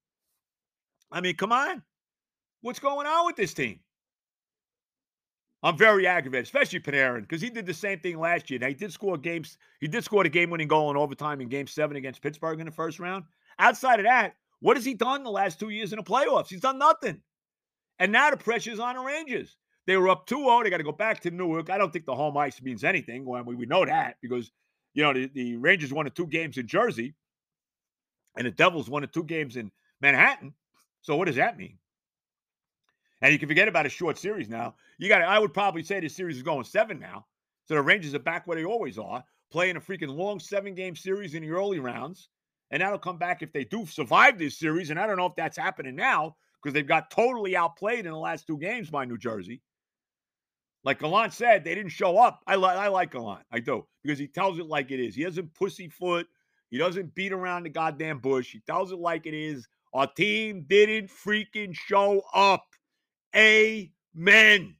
I 1.09 1.21
mean, 1.21 1.37
come 1.37 1.53
on. 1.53 1.83
What's 2.59 2.79
going 2.79 3.07
on 3.07 3.25
with 3.25 3.37
this 3.37 3.53
team? 3.53 3.79
I'm 5.63 5.77
very 5.77 6.05
aggravated, 6.05 6.43
especially 6.43 6.81
Panarin, 6.81 7.21
because 7.21 7.41
he 7.41 7.49
did 7.49 7.65
the 7.65 7.73
same 7.73 8.01
thing 8.01 8.19
last 8.19 8.49
year. 8.49 8.59
Now, 8.59 8.67
he 8.67 8.73
did 8.73 8.91
score 8.91 9.17
games. 9.17 9.57
He 9.79 9.87
did 9.87 10.03
score 10.03 10.23
the 10.23 10.29
game-winning 10.29 10.67
goal 10.67 10.91
in 10.91 10.97
overtime 10.97 11.39
in 11.39 11.47
Game 11.47 11.67
Seven 11.67 11.95
against 11.95 12.21
Pittsburgh 12.21 12.59
in 12.59 12.65
the 12.65 12.73
first 12.73 12.99
round. 12.99 13.23
Outside 13.57 14.01
of 14.01 14.05
that, 14.05 14.35
what 14.59 14.75
has 14.75 14.83
he 14.83 14.95
done 14.95 15.23
the 15.23 15.31
last 15.31 15.61
two 15.61 15.69
years 15.69 15.93
in 15.93 15.97
the 15.97 16.03
playoffs? 16.03 16.49
He's 16.49 16.59
done 16.59 16.77
nothing. 16.77 17.21
And 17.99 18.11
now 18.11 18.31
the 18.31 18.35
pressure's 18.35 18.79
on 18.81 18.95
the 18.95 19.01
Rangers. 19.01 19.55
They 19.89 19.97
were 19.97 20.09
up 20.09 20.27
2 20.27 20.35
0. 20.35 20.61
They 20.61 20.69
got 20.69 20.77
to 20.77 20.83
go 20.83 20.91
back 20.91 21.19
to 21.21 21.31
Newark. 21.31 21.71
I 21.71 21.79
don't 21.79 21.91
think 21.91 22.05
the 22.05 22.13
home 22.13 22.37
ice 22.37 22.61
means 22.61 22.83
anything. 22.83 23.25
Well, 23.25 23.41
we, 23.43 23.55
we 23.55 23.65
know 23.65 23.83
that 23.83 24.17
because, 24.21 24.51
you 24.93 25.01
know, 25.01 25.13
the, 25.13 25.25
the 25.33 25.55
Rangers 25.55 25.91
won 25.91 26.05
the 26.05 26.11
two 26.11 26.27
games 26.27 26.59
in 26.59 26.67
Jersey 26.67 27.15
and 28.37 28.45
the 28.45 28.51
Devils 28.51 28.87
won 28.87 29.01
the 29.01 29.07
two 29.07 29.23
games 29.23 29.55
in 29.55 29.71
Manhattan. 29.99 30.53
So 31.01 31.15
what 31.15 31.25
does 31.25 31.37
that 31.37 31.57
mean? 31.57 31.79
And 33.23 33.33
you 33.33 33.39
can 33.39 33.49
forget 33.49 33.67
about 33.67 33.87
a 33.87 33.89
short 33.89 34.19
series 34.19 34.47
now. 34.47 34.75
You 34.99 35.09
got 35.09 35.23
I 35.23 35.39
would 35.39 35.55
probably 35.55 35.81
say 35.81 35.99
this 35.99 36.15
series 36.15 36.37
is 36.37 36.43
going 36.43 36.65
seven 36.65 36.99
now. 36.99 37.25
So 37.65 37.73
the 37.73 37.81
Rangers 37.81 38.13
are 38.13 38.19
back 38.19 38.45
where 38.45 38.57
they 38.57 38.65
always 38.65 38.99
are, 38.99 39.23
playing 39.51 39.75
a 39.75 39.81
freaking 39.81 40.15
long 40.15 40.39
seven 40.39 40.75
game 40.75 40.95
series 40.95 41.33
in 41.33 41.41
the 41.41 41.49
early 41.49 41.79
rounds. 41.79 42.29
And 42.69 42.83
that'll 42.83 42.99
come 42.99 43.17
back 43.17 43.41
if 43.41 43.51
they 43.53 43.63
do 43.63 43.87
survive 43.87 44.37
this 44.37 44.59
series. 44.59 44.91
And 44.91 44.99
I 44.99 45.07
don't 45.07 45.17
know 45.17 45.25
if 45.25 45.35
that's 45.35 45.57
happening 45.57 45.95
now 45.95 46.35
because 46.61 46.75
they've 46.75 46.85
got 46.85 47.09
totally 47.09 47.57
outplayed 47.57 48.05
in 48.05 48.11
the 48.11 48.19
last 48.19 48.45
two 48.45 48.59
games 48.59 48.91
by 48.91 49.05
New 49.05 49.17
Jersey. 49.17 49.63
Like 50.83 50.99
Gallant 50.99 51.33
said, 51.33 51.63
they 51.63 51.75
didn't 51.75 51.91
show 51.91 52.17
up. 52.17 52.41
I, 52.47 52.55
li- 52.55 52.67
I 52.67 52.87
like 52.87 53.11
Gallant. 53.11 53.45
I 53.51 53.59
do. 53.59 53.85
Because 54.03 54.17
he 54.17 54.27
tells 54.27 54.59
it 54.59 54.67
like 54.67 54.91
it 54.91 54.99
is. 54.99 55.15
He 55.15 55.23
doesn't 55.23 55.53
pussyfoot. 55.53 56.27
He 56.69 56.77
doesn't 56.77 57.15
beat 57.15 57.33
around 57.33 57.63
the 57.63 57.69
goddamn 57.69 58.19
bush. 58.19 58.51
He 58.51 58.59
tells 58.61 58.91
it 58.91 58.99
like 58.99 59.25
it 59.25 59.33
is. 59.33 59.67
Our 59.93 60.07
team 60.07 60.65
didn't 60.67 61.09
freaking 61.09 61.73
show 61.75 62.21
up. 62.33 62.65
Amen. 63.35 64.75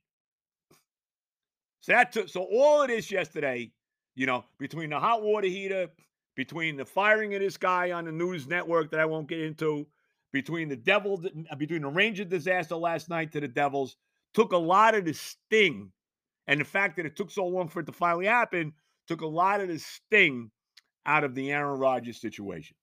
So 1.82 1.92
that 1.94 2.12
took, 2.12 2.30
so 2.30 2.44
all 2.44 2.82
of 2.82 2.88
this 2.88 3.12
yesterday, 3.12 3.72
you 4.16 4.26
know, 4.26 4.44
between 4.60 4.92
the 4.92 5.00
hot 5.00 5.24
water 5.24 5.48
heater, 5.48 5.88
between 6.36 6.78
the 6.78 6.86
firing 6.86 7.34
of 7.34 7.42
this 7.42 7.58
guy 7.58 7.92
on 7.92 8.06
the 8.06 8.12
news 8.12 8.48
network 8.48 8.92
that 8.92 9.00
I 9.00 9.06
won't 9.06 9.28
get 9.28 9.40
into, 9.40 9.88
between 10.32 10.70
the 10.70 10.76
devil, 10.76 11.22
between 11.58 11.82
the 11.82 11.90
Ranger 11.90 12.26
disaster 12.26 12.76
last 12.76 13.10
night 13.10 13.32
to 13.32 13.40
the 13.40 13.48
Devils, 13.48 13.98
took 14.34 14.52
a 14.52 14.58
lot 14.58 14.96
of 14.96 15.06
the 15.06 15.14
sting, 15.14 15.92
and 16.48 16.60
the 16.60 16.66
fact 16.66 16.98
that 16.98 17.06
it 17.06 17.16
took 17.16 17.32
so 17.32 17.46
long 17.46 17.68
for 17.68 17.80
it 17.82 17.86
to 17.86 17.92
finally 17.92 18.26
happen 18.26 18.74
took 19.08 19.22
a 19.22 19.28
lot 19.28 19.62
of 19.62 19.68
the 19.68 19.80
sting 19.80 20.52
out 21.06 21.24
of 21.24 21.34
the 21.34 21.52
Aaron 21.52 21.80
Rodgers 21.80 22.22
situation. 22.22 22.76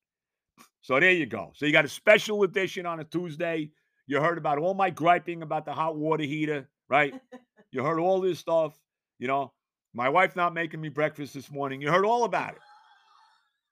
So 0.81 1.01
there 1.01 1.13
you 1.13 1.27
go. 1.27 1.53
So 1.55 1.67
you 1.67 1.73
got 1.73 1.85
a 1.85 1.89
special 1.89 2.43
edition 2.43 2.87
on 2.87 3.01
a 3.01 3.05
Tuesday. 3.05 3.71
You 4.07 4.21
heard 4.21 4.39
about 4.39 4.59
all 4.59 4.75
my 4.75 4.91
griping 4.91 5.43
about 5.43 5.65
the 5.65 5.73
hot 5.73 5.97
water 5.97 6.25
heater, 6.25 6.69
right? 6.89 7.15
you 7.73 7.83
heard 7.83 7.99
all 7.99 8.21
this 8.21 8.39
stuff. 8.39 8.79
You 9.19 9.27
know, 9.29 9.53
my 9.95 10.09
wife 10.09 10.37
not 10.37 10.55
making 10.55 10.81
me 10.81 10.89
breakfast 10.89 11.35
this 11.35 11.51
morning. 11.51 11.81
You 11.81 11.91
heard 11.91 12.05
all 12.05 12.25
about 12.25 12.53
it. 12.53 12.61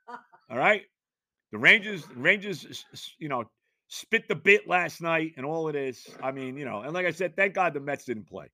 All 0.51 0.59
right. 0.59 0.83
The 1.53 1.59
Rangers, 1.59 2.05
Rangers, 2.15 2.85
you 3.19 3.29
know, 3.29 3.45
spit 3.89 4.29
the 4.29 4.35
bit 4.35 4.69
last 4.69 5.01
night 5.01 5.33
and 5.37 5.47
all 5.47 5.69
of 5.69 5.75
this. 5.75 6.09
I 6.23 6.33
mean, 6.33 6.57
you 6.57 6.65
know, 6.65 6.81
and 6.81 6.93
like 6.93 7.07
I 7.07 7.11
said, 7.13 7.37
thank 7.37 7.55
God 7.55 7.75
the 7.75 7.81
Mets 7.81 8.05
didn't 8.05 8.29
play. 8.29 8.47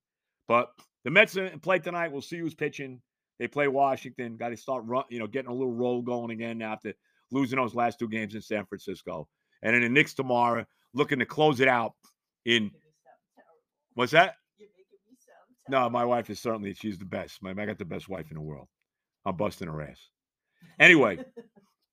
But 0.48 0.70
The 1.04 1.10
Mets 1.10 1.36
uh, 1.36 1.50
play 1.62 1.78
tonight. 1.78 2.12
We'll 2.12 2.22
see 2.22 2.38
who's 2.38 2.54
pitching. 2.54 3.00
They 3.38 3.48
play 3.48 3.68
Washington. 3.68 4.36
Got 4.36 4.50
to 4.50 4.56
start 4.56 4.84
run, 4.86 5.04
you 5.08 5.18
know, 5.18 5.26
getting 5.26 5.50
a 5.50 5.54
little 5.54 5.72
roll 5.72 6.02
going 6.02 6.30
again 6.30 6.60
after 6.60 6.92
losing 7.30 7.58
those 7.58 7.74
last 7.74 7.98
two 7.98 8.08
games 8.08 8.34
in 8.34 8.42
San 8.42 8.66
Francisco. 8.66 9.28
And 9.62 9.74
then 9.74 9.82
the 9.82 9.88
Knicks 9.88 10.14
tomorrow, 10.14 10.64
looking 10.94 11.20
to 11.20 11.26
close 11.26 11.60
it 11.60 11.68
out 11.68 11.92
in 12.44 12.64
Making 12.64 12.72
me 12.72 12.80
sound 13.04 13.18
terrible. 13.36 13.60
what's 13.94 14.12
that? 14.12 14.34
You're 14.58 14.68
making 14.68 14.98
me 15.08 15.16
sound 15.18 15.46
No, 15.68 15.88
my 15.88 16.04
wife 16.04 16.28
is 16.30 16.40
certainly 16.40 16.74
she's 16.74 16.98
the 16.98 17.04
best. 17.04 17.42
My 17.42 17.50
I 17.50 17.66
got 17.66 17.78
the 17.78 17.84
best 17.84 18.08
wife 18.08 18.30
in 18.30 18.36
the 18.36 18.42
world. 18.42 18.66
I'm 19.24 19.36
busting 19.36 19.68
her 19.68 19.82
ass. 19.82 20.08
Anyway, 20.78 21.18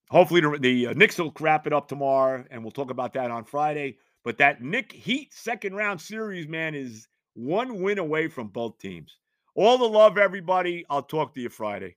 hopefully 0.10 0.42
the, 0.42 0.58
the 0.60 0.88
uh, 0.88 0.94
Knicks 0.94 1.18
will 1.18 1.34
wrap 1.40 1.68
it 1.68 1.74
up 1.74 1.88
tomorrow, 1.88 2.44
and 2.52 2.64
we'll 2.64 2.72
talk 2.72 2.92
about 2.92 3.14
that 3.14 3.32
on 3.32 3.44
Friday. 3.44 3.98
But 4.24 4.38
that 4.40 4.62
Knick 4.62 4.92
Heat 4.92 5.34
second 5.34 5.76
round 5.76 6.02
series, 6.02 6.48
man, 6.48 6.76
is 6.76 7.08
one 7.34 7.82
win 7.82 8.00
away 8.00 8.28
from 8.28 8.48
both 8.48 8.78
teams. 8.80 9.18
All 9.56 9.78
the 9.78 9.86
love, 9.86 10.18
everybody. 10.18 10.86
I'll 10.90 11.04
talk 11.04 11.34
to 11.36 11.42
you 11.42 11.50
Friday. 11.50 11.96